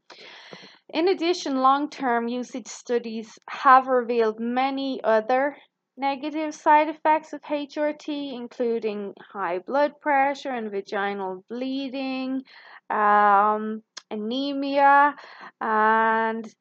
In 0.92 1.09
addition, 1.09 1.57
long 1.57 1.88
term 1.88 2.29
usage 2.29 2.66
studies 2.66 3.38
have 3.48 3.87
revealed 3.88 4.38
many 4.38 5.00
other 5.03 5.57
negative 5.96 6.55
side 6.55 6.88
effects 6.88 7.33
of 7.33 7.40
HRT, 7.42 8.35
including 8.35 9.14
high 9.33 9.61
blood 9.61 9.92
pressure 10.00 10.50
and 10.50 10.70
vaginal 10.70 11.44
bleeding, 11.48 12.42
um, 12.90 13.83
anemia, 14.11 15.14
and 15.61 16.55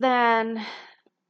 then 0.00 0.64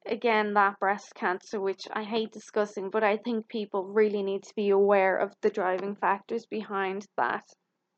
again 0.07 0.55
that 0.55 0.79
breast 0.79 1.15
cancer 1.15 1.61
which 1.61 1.89
i 1.93 2.03
hate 2.05 2.33
discussing 2.33 2.91
but 2.91 3.03
i 3.03 3.17
think 3.17 3.49
people 3.49 3.85
really 3.85 4.23
need 4.23 4.43
to 4.43 4.55
be 4.55 4.71
aware 4.71 5.17
of 5.17 5.33
the 5.43 5.51
driving 5.51 5.97
factors 5.97 6.47
behind 6.47 7.07
that 7.17 7.45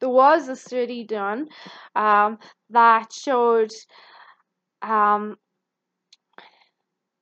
there 0.01 0.09
was 0.09 0.49
a 0.49 0.57
study 0.57 1.05
done 1.05 1.49
um, 1.97 2.39
that 2.71 3.13
showed 3.13 3.71
um, 4.83 5.37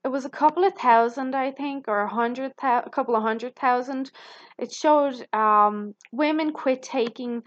it 0.04 0.08
was 0.08 0.24
a 0.24 0.30
couple 0.30 0.62
of 0.62 0.74
thousand, 0.74 1.34
I 1.34 1.50
think, 1.50 1.88
or 1.88 2.02
a 2.02 2.08
hundred, 2.08 2.52
a 2.62 2.90
couple 2.90 3.16
of 3.16 3.22
hundred 3.22 3.56
thousand. 3.56 4.12
It 4.56 4.72
showed 4.72 5.26
um, 5.34 5.94
women 6.12 6.52
quit 6.52 6.82
taking 6.82 7.42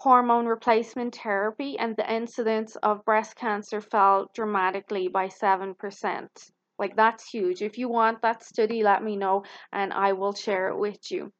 hormone 0.00 0.46
replacement 0.46 1.14
therapy, 1.14 1.78
and 1.78 1.94
the 1.94 2.12
incidence 2.12 2.74
of 2.76 3.04
breast 3.04 3.36
cancer 3.36 3.82
fell 3.82 4.30
dramatically 4.34 5.08
by 5.08 5.28
seven 5.28 5.74
percent. 5.74 6.30
Like 6.78 6.96
that's 6.96 7.28
huge. 7.28 7.60
If 7.60 7.76
you 7.76 7.90
want 7.90 8.22
that 8.22 8.42
study, 8.42 8.82
let 8.82 9.04
me 9.04 9.16
know, 9.16 9.44
and 9.72 9.92
I 9.92 10.14
will 10.14 10.34
share 10.34 10.68
it 10.68 10.78
with 10.78 11.10
you. 11.10 11.30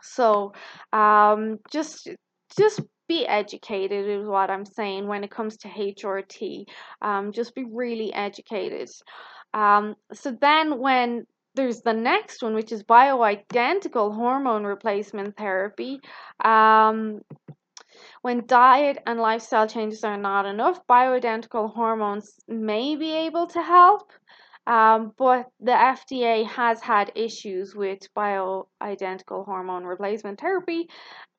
So, 0.00 0.54
um, 0.94 1.58
just 1.70 2.08
just 2.56 2.80
be 3.08 3.26
educated 3.26 4.08
is 4.08 4.26
what 4.26 4.48
I'm 4.48 4.64
saying 4.64 5.06
when 5.06 5.22
it 5.22 5.30
comes 5.30 5.58
to 5.58 5.68
HRT. 5.68 6.64
Um, 7.02 7.32
just 7.32 7.54
be 7.54 7.64
really 7.70 8.10
educated. 8.14 8.88
Um, 9.52 9.96
so 10.14 10.34
then 10.40 10.78
when 10.78 11.26
there's 11.54 11.82
the 11.82 11.92
next 11.92 12.42
one, 12.42 12.54
which 12.54 12.72
is 12.72 12.82
bioidentical 12.82 14.14
hormone 14.14 14.64
replacement 14.64 15.36
therapy. 15.36 16.00
Um, 16.42 17.20
when 18.22 18.46
diet 18.46 18.98
and 19.06 19.20
lifestyle 19.20 19.66
changes 19.66 20.04
are 20.04 20.16
not 20.16 20.46
enough, 20.46 20.80
bioidentical 20.86 21.72
hormones 21.74 22.34
may 22.48 22.96
be 22.96 23.12
able 23.12 23.46
to 23.48 23.62
help. 23.62 24.12
Um, 24.66 25.12
but 25.18 25.48
the 25.58 25.72
FDA 25.72 26.46
has 26.46 26.80
had 26.80 27.10
issues 27.16 27.74
with 27.74 27.98
bioidentical 28.16 29.44
hormone 29.44 29.84
replacement 29.84 30.40
therapy 30.40 30.88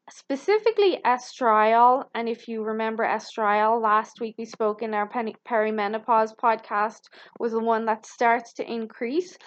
specifically 0.10 1.00
estriol 1.06 2.04
and 2.13 2.28
if 2.28 2.48
you 2.48 2.62
remember 2.62 3.06
estriol 3.06 3.82
last 3.82 4.19
week 4.19 4.36
we 4.38 4.43
spoke 4.43 4.82
in 4.82 4.93
our 4.93 5.08
perimenopause 5.10 6.36
podcast 6.36 7.00
was 7.39 7.54
the 7.54 7.60
one 7.60 7.86
that 7.86 8.06
starts 8.06 8.52
to 8.54 8.69
increase 8.69 9.38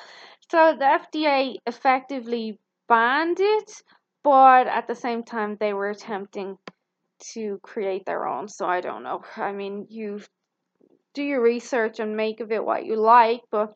so 0.51 0.75
the 0.79 0.99
fda 1.15 1.57
effectively 1.67 2.59
banned 2.89 3.39
it 3.39 3.71
but 4.25 4.67
at 4.67 4.89
the 4.89 4.95
same 4.95 5.23
time 5.23 5.57
they 5.61 5.75
were 5.75 5.91
attempting 5.91 6.57
to 7.19 7.59
create 7.63 8.05
their 8.07 8.27
own 8.27 8.49
so 8.49 8.67
i 8.67 8.81
don't 8.81 9.03
know 9.03 9.23
i 9.37 9.53
mean 9.53 9.87
you 9.89 10.21
do 11.15 11.23
your 11.23 11.43
research 11.43 11.99
and 11.99 12.17
make 12.17 12.41
of 12.41 12.53
it 12.53 12.65
what 12.65 12.85
you 12.85 12.97
like 12.97 13.41
but 13.51 13.75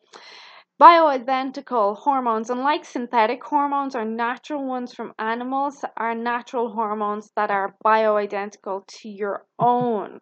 Bioidentical 0.81 1.95
hormones, 1.95 2.49
unlike 2.49 2.85
synthetic 2.85 3.43
hormones 3.43 3.95
or 3.95 4.03
natural 4.03 4.65
ones 4.65 4.95
from 4.95 5.13
animals, 5.19 5.85
are 5.95 6.15
natural 6.15 6.71
hormones 6.71 7.29
that 7.35 7.51
are 7.51 7.75
bioidentical 7.85 8.83
to 8.87 9.07
your 9.07 9.45
own. 9.59 10.19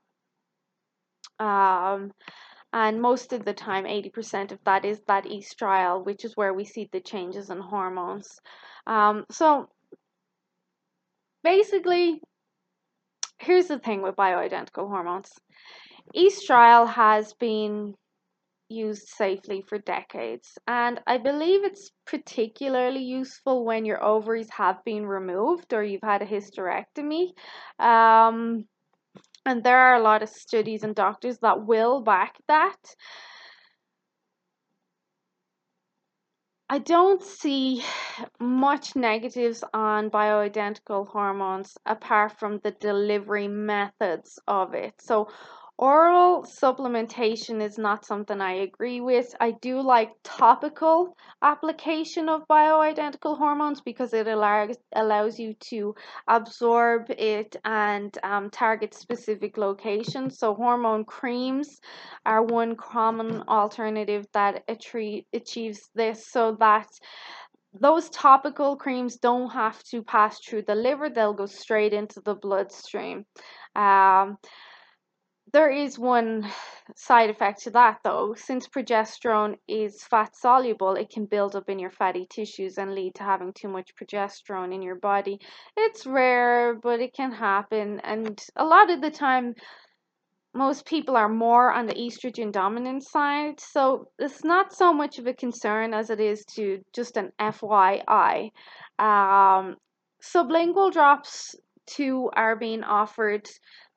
Um, 1.40 2.12
and 2.74 3.02
most 3.02 3.32
of 3.32 3.46
the 3.46 3.54
time, 3.54 3.86
80% 3.86 4.52
of 4.52 4.60
that 4.66 4.84
is 4.84 5.00
that 5.08 5.24
estriol, 5.24 6.06
which 6.06 6.26
is 6.26 6.36
where 6.36 6.54
we 6.54 6.66
see 6.66 6.90
the 6.92 7.00
changes 7.00 7.50
in 7.50 7.60
hormones. 7.60 8.42
Um, 8.86 9.26
so 9.32 9.70
basically, 11.42 12.22
here's 13.40 13.68
the 13.68 13.80
thing 13.80 14.02
with 14.02 14.16
bioidentical 14.16 14.88
hormones 14.88 15.32
estriol 16.16 16.88
has 16.88 17.34
been 17.34 17.94
used 18.70 19.08
safely 19.08 19.64
for 19.68 19.80
decades. 19.80 20.58
And 20.68 21.00
I 21.08 21.18
believe 21.18 21.64
it's 21.64 21.92
particularly 22.06 23.04
useful 23.04 23.66
when 23.66 23.84
your 23.84 24.04
ovaries 24.04 24.50
have 24.52 24.84
been 24.86 25.06
removed 25.06 25.74
or 25.74 25.84
you've 25.84 26.04
had 26.04 26.22
a 26.22 26.26
hysterectomy. 26.26 27.30
Um, 27.80 28.66
and 29.46 29.64
there 29.64 29.80
are 29.80 29.96
a 29.96 30.04
lot 30.04 30.22
of 30.22 30.30
studies 30.30 30.84
and 30.84 30.96
doctors 30.96 31.40
that 31.42 31.66
will 31.66 32.02
back 32.02 32.36
that. 32.48 32.78
I 36.70 36.80
don't 36.80 37.22
see 37.22 37.84
much 38.40 38.96
negatives 38.96 39.64
on 39.74 40.10
bioidentical 40.10 41.08
hormones 41.08 41.78
apart 41.86 42.34
from 42.34 42.60
the 42.60 42.72
delivery 42.72 43.48
methods 43.48 44.40
of 44.48 44.74
it. 44.74 45.02
So, 45.02 45.30
Oral 45.82 46.44
supplementation 46.44 47.62
is 47.62 47.78
not 47.78 48.04
something 48.04 48.42
I 48.42 48.52
agree 48.68 49.00
with. 49.00 49.34
I 49.40 49.52
do 49.52 49.80
like 49.80 50.12
topical 50.26 51.16
application 51.42 52.28
of 52.28 52.46
bioidentical 52.50 53.38
hormones 53.38 53.80
because 53.80 54.14
it 54.14 54.28
allows 54.28 54.76
allows 54.94 55.40
you 55.40 55.54
to 55.72 55.96
absorb 56.28 57.10
it 57.12 57.56
and 57.64 58.14
um, 58.24 58.50
target 58.50 58.94
specific 58.94 59.56
locations. 59.56 60.38
So 60.38 60.54
hormone 60.54 61.06
creams 61.06 61.80
are 62.26 62.44
one 62.44 62.76
common 62.76 63.44
alternative 63.48 64.26
that 64.34 64.66
achieves 64.68 65.90
this 65.96 66.28
so 66.28 66.58
that 66.60 66.90
those 67.80 68.10
topical 68.10 68.76
creams 68.76 69.16
don't 69.16 69.50
have 69.52 69.82
to 69.84 70.04
pass 70.04 70.40
through 70.40 70.64
the 70.64 70.76
liver, 70.76 71.10
they'll 71.10 71.34
go 71.34 71.46
straight 71.46 71.94
into 71.94 72.20
the 72.20 72.36
bloodstream. 72.36 73.26
Um, 73.78 74.38
there 75.54 75.70
is 75.70 75.98
one 75.98 76.50
side 76.96 77.30
effect 77.30 77.64
to 77.64 77.72
that 77.72 78.00
though. 78.04 78.36
Since 78.38 78.68
progesterone 78.68 79.56
is 79.68 80.04
fat 80.04 80.36
soluble, 80.36 80.96
it 80.96 81.10
can 81.10 81.26
build 81.26 81.56
up 81.56 81.70
in 81.70 81.80
your 81.80 81.92
fatty 81.92 82.28
tissues 82.30 82.78
and 82.78 82.96
lead 82.96 83.16
to 83.16 83.24
having 83.24 83.54
too 83.54 83.68
much 83.68 83.92
progesterone 83.96 84.74
in 84.74 84.82
your 84.82 84.96
body. 84.96 85.40
It's 85.78 86.06
rare, 86.06 86.76
but 86.76 87.00
it 87.00 87.14
can 87.14 87.32
happen. 87.32 88.00
And 88.02 88.40
a 88.56 88.66
lot 88.66 88.90
of 88.90 89.02
the 89.02 89.12
time, 89.12 89.56
most 90.54 90.86
people 90.86 91.16
are 91.16 91.30
more 91.30 91.72
on 91.72 91.86
the 91.86 91.94
estrogen 91.94 92.52
dominant 92.52 93.04
side. 93.04 93.60
So 93.60 94.10
it's 94.18 94.44
not 94.44 94.74
so 94.74 94.92
much 94.92 95.20
of 95.20 95.28
a 95.28 95.34
concern 95.34 95.94
as 95.94 96.10
it 96.10 96.20
is 96.20 96.44
to 96.56 96.80
just 96.94 97.18
an 97.18 97.32
FYI. 97.40 98.50
Um, 98.98 99.76
sublingual 100.24 100.92
drops 100.92 101.56
too 101.86 102.30
are 102.34 102.56
being 102.56 102.84
offered 102.84 103.50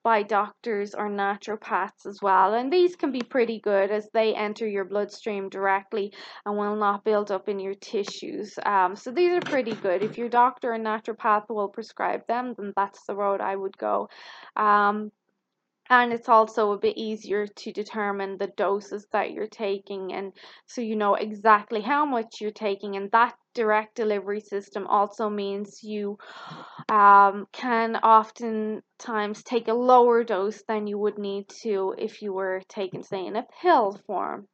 by 0.03 0.23
doctors 0.23 0.95
or 0.95 1.09
naturopaths 1.09 2.07
as 2.07 2.19
well. 2.23 2.55
And 2.55 2.73
these 2.73 2.97
can 2.97 3.13
be 3.13 3.23
pretty 3.23 3.61
good 3.61 3.91
as 3.91 4.09
they 4.13 4.35
enter 4.35 4.67
your 4.67 4.85
bloodstream 4.85 5.49
directly 5.49 6.13
and 6.45 6.57
will 6.57 6.77
not 6.77 7.05
build 7.05 7.31
up 7.31 7.49
in 7.49 7.61
your 7.61 7.75
tissues. 7.75 8.59
Um, 8.65 8.97
so 8.97 9.11
these 9.11 9.33
are 9.33 9.41
pretty 9.41 9.75
good. 9.75 10.03
If 10.03 10.19
your 10.19 10.29
doctor 10.29 10.75
or 10.75 10.79
naturopath 10.79 11.49
will 11.49 11.69
prescribe 11.69 12.27
them, 12.27 12.55
then 12.57 12.73
that's 12.77 13.05
the 13.07 13.15
road 13.15 13.41
I 13.41 13.55
would 13.55 13.77
go. 13.79 14.09
Um, 14.57 15.13
and 15.93 16.11
it's 16.11 16.29
also 16.29 16.73
a 16.73 16.79
bit 16.79 16.97
easier 16.97 17.47
to 17.47 17.71
determine 17.71 18.39
the 18.39 18.47
doses 18.57 19.07
that 19.13 19.33
you're 19.33 19.47
taking 19.47 20.15
and 20.15 20.33
so 20.65 20.81
you 20.81 20.97
know 20.97 21.15
exactly 21.15 21.83
how 21.83 22.07
much 22.07 22.41
you're 22.41 22.51
taking. 22.51 22.97
And 22.97 23.11
that 23.11 23.35
direct 23.55 23.95
delivery 23.95 24.41
system 24.41 24.87
also 24.87 25.29
means 25.29 25.83
you 25.83 26.17
um, 26.89 27.47
can 27.53 27.97
oftentimes 27.97 29.43
take 29.43 29.69
a 29.69 29.75
lower 29.75 30.25
dose 30.25 30.63
than 30.67 30.87
you 30.87 30.97
would 30.97 31.19
need 31.19 31.51
to 31.63 31.95
if 31.99 32.23
you 32.23 32.33
were 32.33 32.63
taking 32.69 33.03
say 33.03 33.27
in 33.27 33.37
a 33.37 33.47
pill 33.61 34.01
form. 34.07 34.49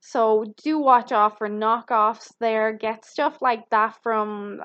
So 0.00 0.44
do 0.62 0.78
watch 0.78 1.10
out 1.10 1.38
for 1.38 1.48
knockoffs 1.48 2.32
there. 2.38 2.74
Get 2.74 3.06
stuff 3.06 3.38
like 3.40 3.70
that 3.70 3.96
from 4.02 4.60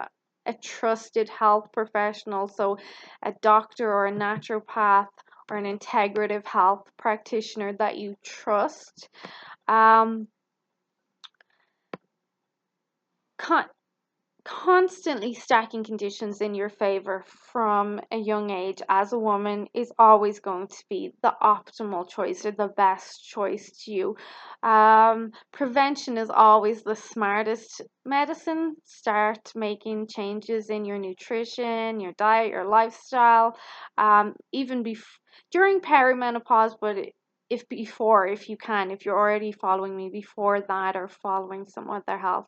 a 0.45 0.53
trusted 0.53 1.29
health 1.29 1.67
professional 1.73 2.47
so 2.47 2.77
a 3.21 3.33
doctor 3.41 3.91
or 3.91 4.07
a 4.07 4.11
naturopath 4.11 5.07
or 5.49 5.57
an 5.57 5.77
integrative 5.77 6.45
health 6.45 6.89
practitioner 6.97 7.73
that 7.73 7.97
you 7.97 8.15
trust. 8.23 9.09
Um, 9.67 10.27
con- 13.37 13.65
constantly 14.47 15.33
stacking 15.33 15.83
conditions 15.83 16.39
in 16.39 16.55
your 16.55 16.69
favor 16.69 17.25
from 17.51 17.99
a 18.11 18.17
young 18.17 18.49
age 18.49 18.81
as 18.87 19.11
a 19.11 19.19
woman 19.19 19.67
is 19.73 19.91
always 19.99 20.39
going 20.39 20.67
to 20.67 20.83
be 20.89 21.11
the 21.21 21.33
optimal 21.41 22.07
choice 22.07 22.45
or 22.45 22.51
the 22.51 22.69
best 22.69 23.25
choice 23.27 23.69
to 23.83 23.91
you. 23.91 24.15
Um, 24.63 25.31
prevention 25.51 26.17
is 26.17 26.29
always 26.29 26.81
the 26.81 26.95
smartest 26.95 27.81
medicine. 28.05 28.75
Start 28.85 29.51
making 29.53 30.07
changes 30.07 30.69
in 30.69 30.85
your 30.85 30.97
nutrition, 30.97 31.99
your 31.99 32.13
diet, 32.13 32.51
your 32.51 32.65
lifestyle, 32.65 33.57
um, 33.97 34.33
even 34.53 34.81
bef- 34.81 35.19
during 35.51 35.79
perimenopause, 35.81 36.73
but 36.79 36.97
if 37.49 37.67
before, 37.69 38.27
if 38.27 38.49
you 38.49 38.57
can, 38.57 38.91
if 38.91 39.05
you're 39.05 39.17
already 39.17 39.51
following 39.51 39.95
me 39.95 40.09
before 40.09 40.61
that 40.61 40.95
or 40.95 41.07
following 41.07 41.65
some 41.67 41.89
other 41.89 42.17
health 42.17 42.47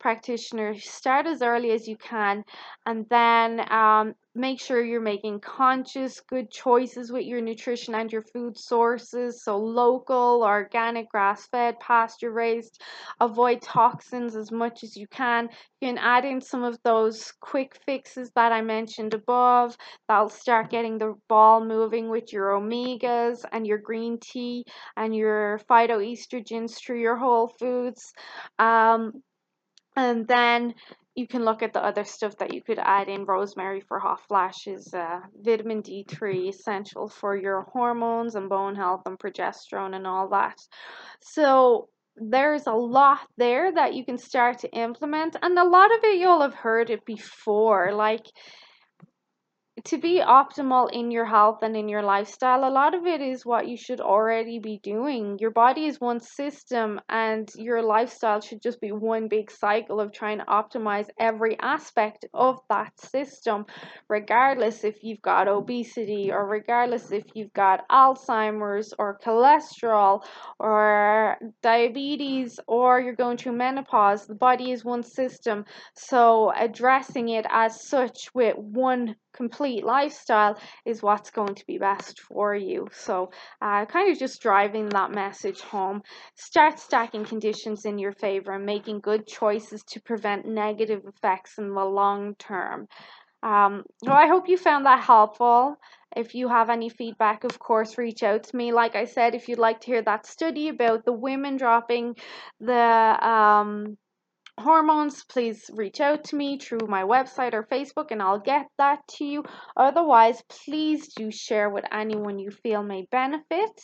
practitioner, 0.00 0.74
start 0.78 1.26
as 1.26 1.42
early 1.42 1.70
as 1.70 1.86
you 1.86 1.96
can. 1.96 2.42
And 2.84 3.06
then 3.08 3.60
um, 3.72 4.14
make 4.34 4.60
sure 4.60 4.82
you're 4.82 5.00
making 5.00 5.40
conscious, 5.40 6.20
good 6.20 6.50
choices 6.50 7.12
with 7.12 7.24
your 7.24 7.40
nutrition 7.40 7.94
and 7.94 8.10
your 8.10 8.22
food 8.22 8.56
sources. 8.56 9.44
So, 9.44 9.58
local, 9.58 10.42
organic, 10.42 11.10
grass 11.10 11.46
fed, 11.48 11.78
pasture 11.80 12.32
raised. 12.32 12.80
Avoid 13.20 13.60
toxins 13.60 14.34
as 14.34 14.50
much 14.50 14.84
as 14.84 14.96
you 14.96 15.06
can. 15.08 15.48
You 15.80 15.88
can 15.88 15.98
add 15.98 16.24
in 16.24 16.40
some 16.40 16.64
of 16.64 16.78
those 16.82 17.32
quick 17.40 17.76
fixes 17.84 18.30
that 18.34 18.52
I 18.52 18.62
mentioned 18.62 19.12
above. 19.14 19.76
That'll 20.08 20.30
start 20.30 20.70
getting 20.70 20.98
the 20.98 21.14
ball 21.28 21.64
moving 21.64 22.08
with 22.08 22.32
your 22.32 22.50
omegas 22.50 23.44
and 23.52 23.66
your 23.66 23.78
green 23.78 24.18
tea 24.18 24.64
and 24.96 25.14
your 25.14 25.60
phytoestrogens 25.70 26.76
through 26.76 27.00
your 27.00 27.16
whole 27.16 27.48
foods. 27.58 28.12
Um, 28.58 29.22
and 29.96 30.26
then 30.26 30.74
you 31.14 31.26
can 31.26 31.44
look 31.44 31.62
at 31.62 31.72
the 31.72 31.84
other 31.84 32.04
stuff 32.04 32.36
that 32.38 32.54
you 32.54 32.62
could 32.62 32.78
add 32.78 33.08
in 33.08 33.24
rosemary 33.24 33.80
for 33.80 33.98
hot 33.98 34.20
flashes, 34.26 34.92
uh, 34.94 35.20
vitamin 35.42 35.82
D3, 35.82 36.48
essential 36.48 37.08
for 37.08 37.36
your 37.36 37.62
hormones 37.72 38.34
and 38.34 38.48
bone 38.48 38.74
health 38.74 39.02
and 39.04 39.18
progesterone 39.18 39.94
and 39.94 40.06
all 40.06 40.28
that. 40.30 40.58
So 41.20 41.88
there's 42.16 42.66
a 42.66 42.72
lot 42.72 43.20
there 43.36 43.72
that 43.72 43.94
you 43.94 44.04
can 44.04 44.18
start 44.18 44.58
to 44.60 44.70
implement, 44.72 45.36
and 45.42 45.58
a 45.58 45.64
lot 45.64 45.92
of 45.94 46.04
it 46.04 46.18
you'll 46.18 46.40
have 46.40 46.54
heard 46.54 46.90
it 46.90 47.04
before. 47.04 47.92
Like 47.92 48.26
to 49.84 49.98
be 49.98 50.20
optimal 50.20 50.90
in 50.92 51.10
your 51.10 51.24
health 51.24 51.58
and 51.62 51.76
in 51.76 51.88
your 51.88 52.02
lifestyle, 52.02 52.64
a 52.64 52.70
lot 52.70 52.94
of 52.94 53.06
it 53.06 53.20
is 53.20 53.44
what 53.44 53.66
you 53.66 53.76
should 53.76 54.00
already 54.00 54.58
be 54.58 54.78
doing. 54.82 55.38
Your 55.40 55.50
body 55.50 55.86
is 55.86 56.00
one 56.00 56.20
system, 56.20 57.00
and 57.08 57.50
your 57.56 57.82
lifestyle 57.82 58.40
should 58.40 58.62
just 58.62 58.80
be 58.80 58.92
one 58.92 59.28
big 59.28 59.50
cycle 59.50 60.00
of 60.00 60.12
trying 60.12 60.38
to 60.38 60.44
optimize 60.44 61.06
every 61.18 61.58
aspect 61.60 62.24
of 62.32 62.60
that 62.68 62.92
system, 63.00 63.66
regardless 64.08 64.84
if 64.84 65.02
you've 65.02 65.22
got 65.22 65.48
obesity 65.48 66.30
or 66.30 66.46
regardless 66.46 67.10
if 67.10 67.24
you've 67.34 67.52
got 67.52 67.88
Alzheimer's 67.90 68.94
or 68.98 69.18
cholesterol 69.24 70.22
or 70.58 71.38
diabetes 71.62 72.60
or 72.68 73.00
you're 73.00 73.14
going 73.14 73.36
through 73.36 73.52
menopause. 73.52 74.26
The 74.26 74.34
body 74.34 74.70
is 74.70 74.84
one 74.84 75.02
system, 75.02 75.64
so 75.94 76.52
addressing 76.56 77.28
it 77.30 77.46
as 77.48 77.88
such 77.88 78.32
with 78.34 78.56
one 78.56 79.16
complete 79.32 79.84
lifestyle 79.84 80.58
is 80.84 81.02
what's 81.02 81.30
going 81.30 81.54
to 81.54 81.66
be 81.66 81.78
best 81.78 82.20
for 82.20 82.54
you. 82.54 82.88
So, 82.92 83.30
uh, 83.60 83.86
kind 83.86 84.10
of 84.10 84.18
just 84.18 84.42
driving 84.42 84.88
that 84.90 85.10
message 85.10 85.60
home. 85.60 86.02
Start 86.34 86.78
stacking 86.78 87.24
conditions 87.24 87.84
in 87.84 87.98
your 87.98 88.12
favor 88.12 88.52
and 88.52 88.66
making 88.66 89.00
good 89.00 89.26
choices 89.26 89.82
to 89.90 90.00
prevent 90.00 90.46
negative 90.46 91.02
effects 91.06 91.58
in 91.58 91.74
the 91.74 91.84
long 91.84 92.34
term. 92.36 92.88
Um, 93.42 93.82
I 94.06 94.28
hope 94.28 94.48
you 94.48 94.56
found 94.56 94.86
that 94.86 95.02
helpful. 95.02 95.76
If 96.14 96.34
you 96.34 96.48
have 96.48 96.70
any 96.70 96.90
feedback, 96.90 97.42
of 97.44 97.58
course, 97.58 97.98
reach 97.98 98.22
out 98.22 98.44
to 98.44 98.56
me. 98.56 98.72
Like 98.72 98.94
I 98.94 99.06
said, 99.06 99.34
if 99.34 99.48
you'd 99.48 99.58
like 99.58 99.80
to 99.80 99.86
hear 99.86 100.02
that 100.02 100.26
study 100.26 100.68
about 100.68 101.04
the 101.04 101.12
women 101.12 101.56
dropping 101.56 102.14
the 102.60 103.26
um, 103.26 103.96
hormones, 104.58 105.24
please 105.24 105.70
reach 105.74 106.00
out 106.00 106.24
to 106.24 106.36
me 106.36 106.58
through 106.58 106.86
my 106.88 107.02
website 107.02 107.54
or 107.54 107.66
Facebook 107.70 108.10
and 108.10 108.22
I'll 108.22 108.38
get 108.40 108.66
that 108.78 109.00
to 109.16 109.24
you. 109.24 109.44
Otherwise, 109.76 110.42
please 110.48 111.08
do 111.14 111.30
share 111.30 111.70
with 111.70 111.84
anyone 111.92 112.38
you 112.38 112.50
feel 112.50 112.82
may 112.82 113.06
benefit. 113.10 113.80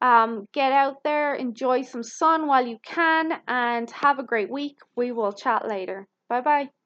Um, 0.00 0.46
get 0.52 0.72
out 0.72 1.02
there, 1.04 1.34
enjoy 1.34 1.82
some 1.82 2.02
sun 2.02 2.46
while 2.46 2.66
you 2.66 2.78
can, 2.84 3.32
and 3.48 3.90
have 3.90 4.18
a 4.18 4.24
great 4.24 4.50
week. 4.50 4.76
We 4.96 5.12
will 5.12 5.32
chat 5.32 5.66
later. 5.66 6.06
Bye 6.28 6.40
bye. 6.40 6.81